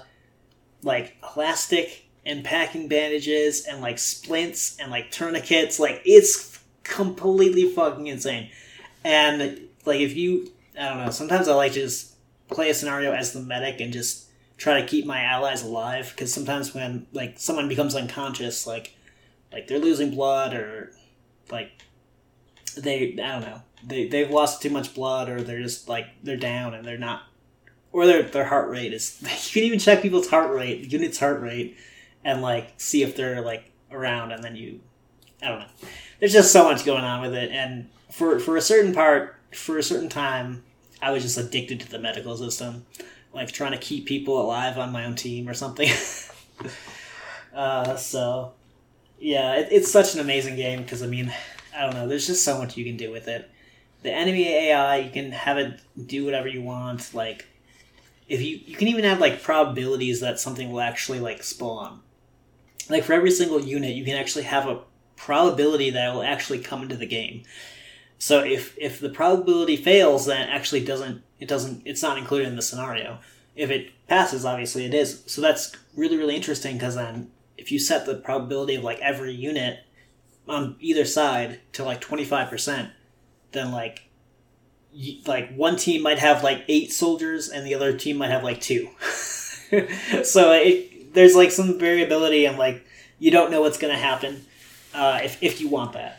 like 0.83 1.17
elastic 1.35 2.07
and 2.25 2.45
packing 2.45 2.89
bandages 2.89 3.67
and 3.67 3.81
like 3.81 3.99
splints 3.99 4.77
and 4.79 4.91
like 4.91 5.11
tourniquets. 5.11 5.79
Like 5.81 6.03
it's 6.05 6.56
completely 6.87 7.71
fucking 7.71 8.07
insane. 8.07 8.51
And 9.05 9.69
like 9.85 10.01
if 10.01 10.17
you, 10.17 10.53
I 10.79 10.89
don't 10.89 11.05
know, 11.05 11.11
sometimes 11.11 11.49
I 11.49 11.55
like 11.55 11.73
to 11.73 11.81
just 11.81 12.15
play 12.49 12.71
a 12.71 12.75
scenario 12.75 13.13
as 13.13 13.33
the 13.33 13.41
medic 13.41 13.81
and 13.81 13.93
just 13.93 14.27
try 14.57 14.81
to 14.81 14.87
keep 14.87 15.05
my 15.05 15.23
allies 15.23 15.63
alive 15.63 16.13
because 16.15 16.33
sometimes 16.33 16.75
when 16.75 17.07
like 17.13 17.39
someone 17.39 17.69
becomes 17.69 17.95
unconscious, 17.95 18.67
like 18.67 18.95
like 19.53 19.69
they're 19.69 19.79
losing 19.79 20.11
blood 20.11 20.55
or 20.55 20.93
like 21.51 21.71
they 22.77 23.13
I 23.13 23.33
don't 23.33 23.43
know 23.43 23.63
they 23.87 24.09
they've 24.09 24.31
lost 24.31 24.63
too 24.63 24.71
much 24.71 24.95
blood 24.95 25.29
or 25.29 25.43
they're 25.43 25.63
just 25.63 25.89
like 25.89 26.07
they're 26.23 26.37
down 26.37 26.75
and 26.75 26.85
they're 26.85 26.99
not 26.99 27.23
or 27.93 28.07
their 28.07 28.23
their 28.23 28.45
heart 28.45 28.69
rate 28.69 28.93
is 28.93 29.19
you 29.23 29.53
can 29.53 29.63
even 29.63 29.79
check 29.79 30.03
people's 30.03 30.29
heart 30.29 30.51
rate 30.51 30.93
unit's 30.93 31.19
heart 31.19 31.41
rate 31.41 31.77
and 32.27 32.43
like 32.43 32.75
see 32.77 33.03
if 33.03 33.15
they're 33.17 33.41
like 33.41 33.73
around, 33.91 34.33
and 34.33 34.43
then 34.43 34.57
you, 34.57 34.81
I 35.43 35.49
don't 35.49 35.61
know. 35.61 35.89
There's 36.19 36.33
just 36.33 36.53
so 36.53 36.65
much 36.65 36.85
going 36.85 37.05
on 37.05 37.23
with 37.23 37.35
it, 37.35 37.51
and 37.51 37.89
for 38.11 38.39
for 38.39 38.57
a 38.57 38.61
certain 38.61 38.95
part, 38.95 39.37
for 39.55 39.79
a 39.79 39.83
certain 39.83 40.09
time, 40.09 40.65
I 41.03 41.11
was 41.11 41.23
just 41.23 41.39
addicted 41.39 41.81
to 41.81 41.91
the 41.91 41.99
medical 41.99 42.37
system, 42.37 42.87
like 43.33 43.53
trying 43.53 43.73
to 43.73 43.79
keep 43.79 44.07
people 44.07 44.41
alive 44.41 44.79
on 44.79 44.93
my 44.93 45.05
own 45.05 45.15
team 45.15 45.49
or 45.49 45.55
something. 45.55 45.91
uh, 47.55 47.97
so, 47.97 48.53
yeah, 49.19 49.57
it, 49.57 49.69
it's 49.71 49.91
such 49.91 50.15
an 50.15 50.21
amazing 50.21 50.57
game 50.57 50.83
because 50.83 51.03
I 51.03 51.07
mean, 51.07 51.33
I 51.77 51.83
don't 51.83 51.95
know. 51.95 52.09
There's 52.09 52.27
just 52.27 52.45
so 52.45 52.59
much 52.59 52.77
you 52.77 52.85
can 52.85 52.97
do 52.97 53.11
with 53.11 53.29
it. 53.29 53.51
The 54.03 54.13
enemy 54.13 54.49
AI, 54.49 54.99
you 54.99 55.11
can 55.11 55.33
have 55.33 55.59
it 55.59 55.81
do 56.07 56.25
whatever 56.25 56.49
you 56.49 56.63
want. 56.63 57.13
Like, 57.13 57.47
if 58.29 58.41
you 58.41 58.61
you 58.65 58.77
can 58.77 58.89
even 58.89 59.05
have 59.05 59.21
like 59.21 59.43
probabilities 59.43 60.21
that 60.21 60.41
something 60.41 60.71
will 60.73 60.81
actually 60.81 61.21
like 61.21 61.43
spawn 61.43 62.01
like 62.89 63.05
for 63.05 63.13
every 63.13 63.31
single 63.31 63.61
unit, 63.61 63.95
you 63.95 64.05
can 64.05 64.17
actually 64.17 64.45
have 64.45 64.67
a 64.69 64.81
probability 65.17 65.91
that 65.91 66.11
it 66.11 66.15
will 66.15 66.23
actually 66.23 66.59
come 66.59 66.83
into 66.83 66.97
the 66.97 67.07
game. 67.07 67.43
So 68.19 68.43
if 68.43 68.77
if 68.79 69.01
the 69.01 69.11
probability 69.11 69.77
fails, 69.77 70.27
then 70.27 70.49
it 70.49 70.53
actually 70.53 70.85
doesn't 70.85 71.23
it 71.41 71.49
doesn't 71.49 71.83
it's 71.85 72.03
not 72.03 72.19
included 72.19 72.49
in 72.49 72.57
the 72.57 72.63
scenario. 72.63 73.19
If 73.55 73.71
it 73.71 73.93
passes, 74.07 74.45
obviously 74.45 74.85
it 74.85 74.95
is. 74.95 75.23
So 75.27 75.41
that's 75.41 75.73
really 75.95 76.17
really 76.17 76.37
interesting 76.37 76.77
because 76.77 76.95
then 76.95 77.31
if 77.59 77.73
you 77.73 77.79
set 77.79 78.07
the 78.07 78.15
probability 78.15 78.75
of 78.75 78.85
like 78.85 79.01
every 79.01 79.33
unit 79.33 79.81
on 80.49 80.77
either 80.81 81.05
side 81.05 81.61
to 81.73 81.85
like 81.85 82.01
twenty 82.01 82.25
five 82.25 82.49
percent, 82.49 82.91
then 83.53 83.71
like 83.73 84.05
like 85.27 85.55
one 85.55 85.77
team 85.77 86.03
might 86.03 86.19
have 86.19 86.43
like 86.43 86.65
eight 86.69 86.93
soldiers 86.93 87.51
and 87.51 87.67
the 87.67 87.75
other 87.75 87.97
team 87.97 88.17
might 88.17 88.31
have 88.31 88.45
like 88.45 88.61
two. 88.61 88.89
so 90.23 90.53
it 90.53 91.13
there's 91.13 91.35
like 91.35 91.51
some 91.51 91.79
variability 91.79 92.47
and 92.47 92.57
like 92.57 92.85
you 93.19 93.31
don't 93.31 93.51
know 93.51 93.61
what's 93.61 93.79
gonna 93.79 93.97
happen 93.97 94.45
uh, 94.97 95.21
if 95.23 95.43
if 95.43 95.61
you 95.61 95.69
want 95.69 95.93
that. 95.93 96.19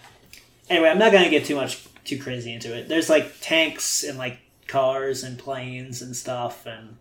Anyway, 0.70 0.90
I'm 0.90 1.00
not 1.00 1.12
gonna 1.12 1.30
get 1.30 1.46
too 1.46 1.56
much 1.56 1.86
too 2.06 2.18
crazy 2.20 2.54
into 2.54 2.76
it. 2.76 2.88
There's 2.88 3.10
like 3.10 3.34
tanks 3.42 4.04
and 4.04 4.18
like 4.18 4.40
cars 4.68 5.24
and 5.24 5.40
planes 5.40 6.02
and 6.02 6.16
stuff 6.16 6.66
and 6.66 6.98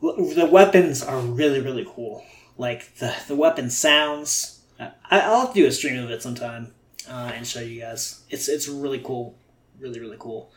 the 0.00 0.48
weapons 0.50 1.02
are 1.02 1.20
really 1.20 1.60
really 1.60 1.86
cool. 1.88 2.24
Like 2.58 2.96
the 2.96 3.14
the 3.28 3.36
weapon 3.36 3.70
sounds. 3.70 4.60
I, 4.80 4.90
I'll 5.10 5.40
have 5.42 5.54
to 5.54 5.60
do 5.60 5.66
a 5.66 5.72
stream 5.72 6.02
of 6.02 6.10
it 6.10 6.22
sometime 6.22 6.74
uh, 7.08 7.32
and 7.34 7.46
show 7.46 7.60
you 7.60 7.80
guys. 7.80 8.22
It's 8.30 8.48
it's 8.48 8.68
really 8.68 8.98
cool, 8.98 9.36
really 9.78 10.00
really 10.00 10.16
cool 10.18 10.50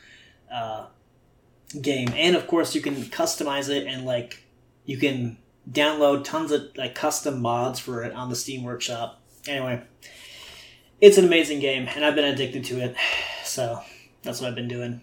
uh, 0.52 0.88
game. 1.82 2.10
And 2.16 2.36
of 2.36 2.48
course, 2.48 2.74
you 2.74 2.82
can 2.82 2.96
customize 2.96 3.70
it 3.70 3.88
and 3.88 4.06
like 4.06 4.44
you 4.86 4.98
can 4.98 5.38
download 5.70 6.24
tons 6.24 6.52
of 6.52 6.76
like 6.76 6.96
custom 6.96 7.42
mods 7.42 7.80
for 7.80 8.04
it 8.04 8.14
on 8.14 8.30
the 8.30 8.36
Steam 8.36 8.64
Workshop. 8.64 9.22
Anyway, 9.48 9.82
it's 11.00 11.18
an 11.18 11.26
amazing 11.26 11.60
game, 11.60 11.88
and 11.96 12.04
I've 12.04 12.16
been 12.16 12.26
addicted 12.26 12.66
to 12.66 12.80
it. 12.80 12.96
So 13.44 13.82
that's 14.24 14.42
what 14.42 14.50
I've 14.50 14.56
been 14.56 14.68
doing. 14.68 15.02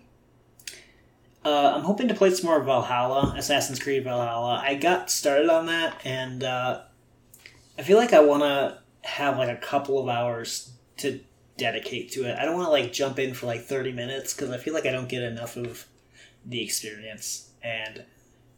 Uh, 1.44 1.72
I'm 1.74 1.82
hoping 1.82 2.08
to 2.08 2.14
play 2.14 2.30
some 2.30 2.46
more 2.46 2.62
Valhalla, 2.62 3.34
Assassin's 3.36 3.80
Creed 3.80 4.04
Valhalla. 4.04 4.62
I 4.64 4.74
got 4.74 5.10
started 5.10 5.48
on 5.48 5.66
that, 5.66 6.00
and 6.04 6.44
uh, 6.44 6.82
I 7.78 7.82
feel 7.82 7.98
like 7.98 8.12
I 8.12 8.20
want 8.20 8.42
to 8.42 8.78
have 9.08 9.38
like 9.38 9.48
a 9.48 9.60
couple 9.60 9.98
of 9.98 10.08
hours 10.08 10.72
to 10.98 11.20
dedicate 11.56 12.12
to 12.12 12.24
it. 12.24 12.38
I 12.38 12.44
don't 12.44 12.54
want 12.54 12.66
to 12.66 12.70
like 12.70 12.92
jump 12.92 13.18
in 13.18 13.34
for 13.34 13.46
like 13.46 13.62
30 13.62 13.92
minutes 13.92 14.34
because 14.34 14.50
I 14.50 14.58
feel 14.58 14.74
like 14.74 14.86
I 14.86 14.92
don't 14.92 15.08
get 15.08 15.22
enough 15.22 15.56
of 15.56 15.86
the 16.44 16.62
experience, 16.62 17.50
and 17.62 18.04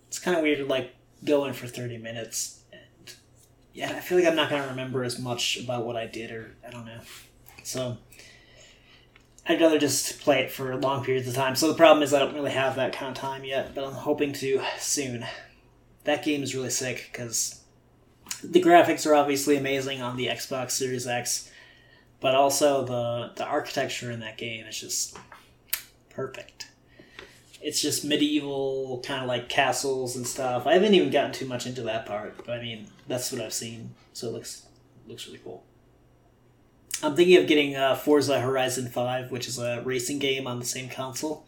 it's 0.08 0.18
kind 0.18 0.36
of 0.36 0.42
weird 0.42 0.58
to 0.58 0.66
like 0.66 0.94
go 1.24 1.44
in 1.46 1.54
for 1.54 1.66
30 1.66 1.98
minutes. 1.98 2.63
Yeah, 3.74 3.90
I 3.90 4.00
feel 4.00 4.16
like 4.16 4.26
I'm 4.26 4.36
not 4.36 4.50
to 4.50 4.68
remember 4.68 5.02
as 5.02 5.18
much 5.18 5.58
about 5.58 5.84
what 5.84 5.96
I 5.96 6.06
did, 6.06 6.30
or 6.30 6.54
I 6.66 6.70
don't 6.70 6.86
know. 6.86 7.00
So 7.64 7.98
I'd 9.46 9.60
rather 9.60 9.80
just 9.80 10.20
play 10.20 10.42
it 10.42 10.52
for 10.52 10.76
long 10.76 11.04
periods 11.04 11.26
of 11.26 11.34
time. 11.34 11.56
So 11.56 11.66
the 11.66 11.74
problem 11.74 12.02
is 12.04 12.14
I 12.14 12.20
don't 12.20 12.34
really 12.34 12.52
have 12.52 12.76
that 12.76 12.92
kind 12.92 13.10
of 13.10 13.20
time 13.20 13.44
yet, 13.44 13.74
but 13.74 13.84
I'm 13.84 13.92
hoping 13.92 14.32
to 14.34 14.62
soon. 14.78 15.26
That 16.04 16.24
game 16.24 16.42
is 16.42 16.54
really 16.54 16.70
sick 16.70 17.08
because 17.10 17.62
the 18.44 18.62
graphics 18.62 19.06
are 19.06 19.14
obviously 19.14 19.56
amazing 19.56 20.00
on 20.00 20.16
the 20.16 20.26
Xbox 20.28 20.70
Series 20.72 21.06
X, 21.06 21.50
but 22.20 22.36
also 22.36 22.84
the 22.84 23.32
the 23.34 23.44
architecture 23.44 24.10
in 24.10 24.20
that 24.20 24.38
game 24.38 24.66
is 24.66 24.78
just 24.78 25.18
perfect. 26.10 26.63
It's 27.64 27.80
just 27.80 28.04
medieval 28.04 29.02
kind 29.04 29.22
of 29.22 29.26
like 29.26 29.48
castles 29.48 30.16
and 30.16 30.26
stuff. 30.26 30.66
I 30.66 30.74
haven't 30.74 30.92
even 30.92 31.10
gotten 31.10 31.32
too 31.32 31.46
much 31.46 31.66
into 31.66 31.82
that 31.82 32.04
part, 32.04 32.36
but 32.36 32.50
I 32.50 32.60
mean 32.60 32.88
that's 33.08 33.32
what 33.32 33.40
I've 33.40 33.54
seen, 33.54 33.94
so 34.12 34.28
it 34.28 34.34
looks 34.34 34.66
looks 35.08 35.26
really 35.26 35.40
cool. 35.42 35.64
I'm 37.02 37.16
thinking 37.16 37.36
of 37.36 37.46
getting 37.46 37.76
uh, 37.76 37.96
Forza 37.96 38.40
Horizon 38.40 38.88
5, 38.88 39.30
which 39.30 39.48
is 39.48 39.58
a 39.58 39.82
racing 39.84 40.18
game 40.18 40.46
on 40.46 40.58
the 40.58 40.64
same 40.64 40.88
console. 40.88 41.44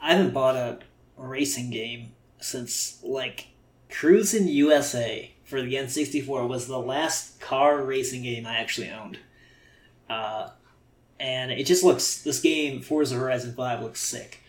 I 0.00 0.14
haven't 0.14 0.34
bought 0.34 0.56
a 0.56 0.78
racing 1.16 1.70
game 1.70 2.12
since, 2.40 2.98
like, 3.02 3.48
Cruis'n 3.88 4.52
USA 4.52 5.32
for 5.44 5.62
the 5.62 5.74
N64 5.74 6.48
was 6.48 6.66
the 6.66 6.78
last 6.78 7.40
car 7.40 7.84
racing 7.84 8.22
game 8.22 8.46
I 8.46 8.58
actually 8.58 8.90
owned. 8.90 9.18
Uh, 10.10 10.50
and 11.20 11.52
it 11.52 11.66
just 11.66 11.84
looks, 11.84 12.22
this 12.22 12.40
game, 12.40 12.80
Forza 12.80 13.14
Horizon 13.14 13.54
5, 13.54 13.82
looks 13.82 14.02
sick. 14.02 14.42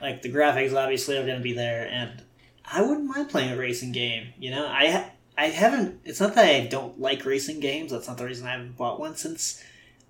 Like, 0.00 0.22
the 0.22 0.32
graphics 0.32 0.74
obviously 0.74 1.16
are 1.16 1.26
going 1.26 1.38
to 1.38 1.42
be 1.42 1.52
there, 1.52 1.88
and 1.90 2.22
I 2.64 2.82
wouldn't 2.82 3.06
mind 3.06 3.28
playing 3.28 3.52
a 3.52 3.56
racing 3.56 3.92
game, 3.92 4.32
you 4.38 4.50
know? 4.50 4.66
I, 4.66 5.10
I 5.36 5.48
haven't, 5.48 6.00
it's 6.04 6.20
not 6.20 6.34
that 6.34 6.44
I 6.44 6.66
don't 6.66 7.00
like 7.00 7.24
racing 7.24 7.60
games, 7.60 7.92
that's 7.92 8.08
not 8.08 8.18
the 8.18 8.24
reason 8.24 8.46
I 8.46 8.52
haven't 8.52 8.76
bought 8.76 9.00
one 9.00 9.16
since 9.16 9.62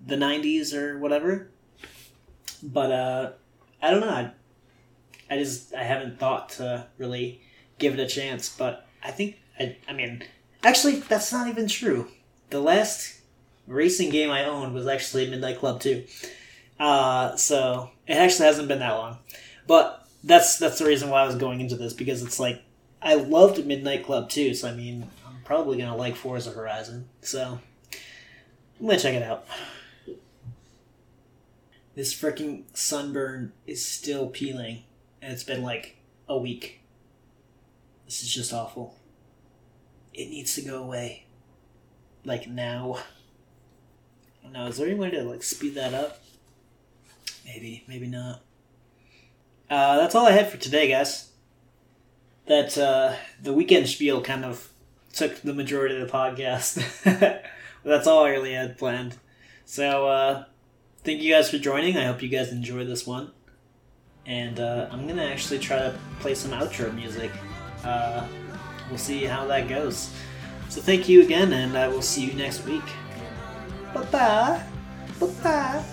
the 0.05 0.15
90s 0.15 0.73
or 0.73 0.97
whatever. 0.97 1.49
But 2.63 2.91
uh, 2.91 3.31
I 3.81 3.91
don't 3.91 4.01
know. 4.01 4.09
I, 4.09 4.31
I 5.29 5.37
just 5.37 5.73
I 5.73 5.83
haven't 5.83 6.19
thought 6.19 6.49
to 6.49 6.87
really 6.97 7.41
give 7.79 7.93
it 7.93 7.99
a 7.99 8.07
chance. 8.07 8.49
But 8.55 8.87
I 9.03 9.11
think 9.11 9.37
I, 9.59 9.77
I 9.87 9.93
mean, 9.93 10.23
actually, 10.63 10.99
that's 10.99 11.31
not 11.31 11.47
even 11.47 11.67
true. 11.67 12.07
The 12.49 12.59
last 12.59 13.21
racing 13.67 14.09
game 14.09 14.29
I 14.29 14.45
owned 14.45 14.73
was 14.73 14.87
actually 14.87 15.29
Midnight 15.29 15.59
Club 15.59 15.79
2. 15.79 16.05
Uh, 16.79 17.35
so 17.35 17.89
it 18.07 18.13
actually 18.13 18.45
hasn't 18.45 18.67
been 18.67 18.79
that 18.79 18.93
long. 18.93 19.17
But 19.67 20.07
that's 20.23 20.57
that's 20.57 20.79
the 20.79 20.85
reason 20.85 21.09
why 21.09 21.23
I 21.23 21.25
was 21.25 21.35
going 21.35 21.61
into 21.61 21.75
this 21.75 21.93
because 21.93 22.23
it's 22.23 22.39
like 22.39 22.63
I 23.01 23.15
loved 23.15 23.65
Midnight 23.65 24.05
Club 24.05 24.29
2, 24.29 24.53
So 24.53 24.69
I 24.69 24.73
mean, 24.73 25.09
I'm 25.25 25.41
probably 25.43 25.77
gonna 25.77 25.95
like 25.95 26.15
Forza 26.15 26.51
Horizon. 26.51 27.09
So 27.21 27.59
I'm 28.79 28.85
gonna 28.85 28.99
check 28.99 29.15
it 29.15 29.23
out. 29.23 29.45
This 31.95 32.13
freaking 32.13 32.63
sunburn 32.73 33.53
is 33.67 33.83
still 33.83 34.27
peeling, 34.27 34.83
and 35.21 35.33
it's 35.33 35.43
been 35.43 35.61
like 35.63 35.97
a 36.27 36.37
week. 36.37 36.81
This 38.05 38.23
is 38.23 38.33
just 38.33 38.53
awful. 38.53 38.95
It 40.13 40.29
needs 40.29 40.55
to 40.55 40.61
go 40.61 40.83
away. 40.83 41.25
Like 42.23 42.47
now. 42.47 42.99
Now, 44.51 44.67
is 44.67 44.77
there 44.77 44.87
any 44.87 44.99
way 44.99 45.09
to 45.11 45.23
like 45.23 45.43
speed 45.43 45.75
that 45.75 45.93
up? 45.93 46.21
Maybe, 47.45 47.83
maybe 47.87 48.07
not. 48.07 48.41
Uh, 49.71 49.95
that's 49.95 50.15
all 50.15 50.27
I 50.27 50.31
had 50.31 50.49
for 50.49 50.57
today, 50.57 50.89
guys. 50.89 51.31
That 52.47 52.77
uh, 52.77 53.15
the 53.41 53.53
weekend 53.53 53.87
spiel 53.87 54.21
kind 54.21 54.43
of 54.43 54.69
took 55.13 55.37
the 55.41 55.53
majority 55.53 55.95
of 55.95 56.05
the 56.05 56.13
podcast. 56.13 56.75
that's 57.85 58.05
all 58.05 58.25
I 58.25 58.31
really 58.31 58.53
had 58.53 58.77
planned. 58.77 59.15
So, 59.63 60.07
uh, 60.07 60.43
thank 61.05 61.21
you 61.21 61.33
guys 61.33 61.49
for 61.49 61.57
joining. 61.57 61.95
I 61.97 62.03
hope 62.03 62.21
you 62.21 62.27
guys 62.27 62.51
enjoy 62.51 62.83
this 62.83 63.07
one. 63.07 63.31
And 64.25 64.59
uh, 64.59 64.89
I'm 64.91 65.07
gonna 65.07 65.23
actually 65.23 65.59
try 65.59 65.77
to 65.77 65.97
play 66.19 66.35
some 66.35 66.51
outro 66.51 66.93
music. 66.93 67.31
Uh, 67.85 68.27
we'll 68.89 68.97
see 68.97 69.23
how 69.23 69.47
that 69.47 69.69
goes. 69.69 70.13
So 70.67 70.81
thank 70.81 71.07
you 71.07 71.21
again, 71.21 71.53
and 71.53 71.77
I 71.77 71.87
will 71.87 72.01
see 72.01 72.25
you 72.25 72.33
next 72.33 72.65
week. 72.65 72.83
Bye 73.93 74.03
bye. 74.11 74.63
Bye 75.19 75.27
bye. 75.43 75.83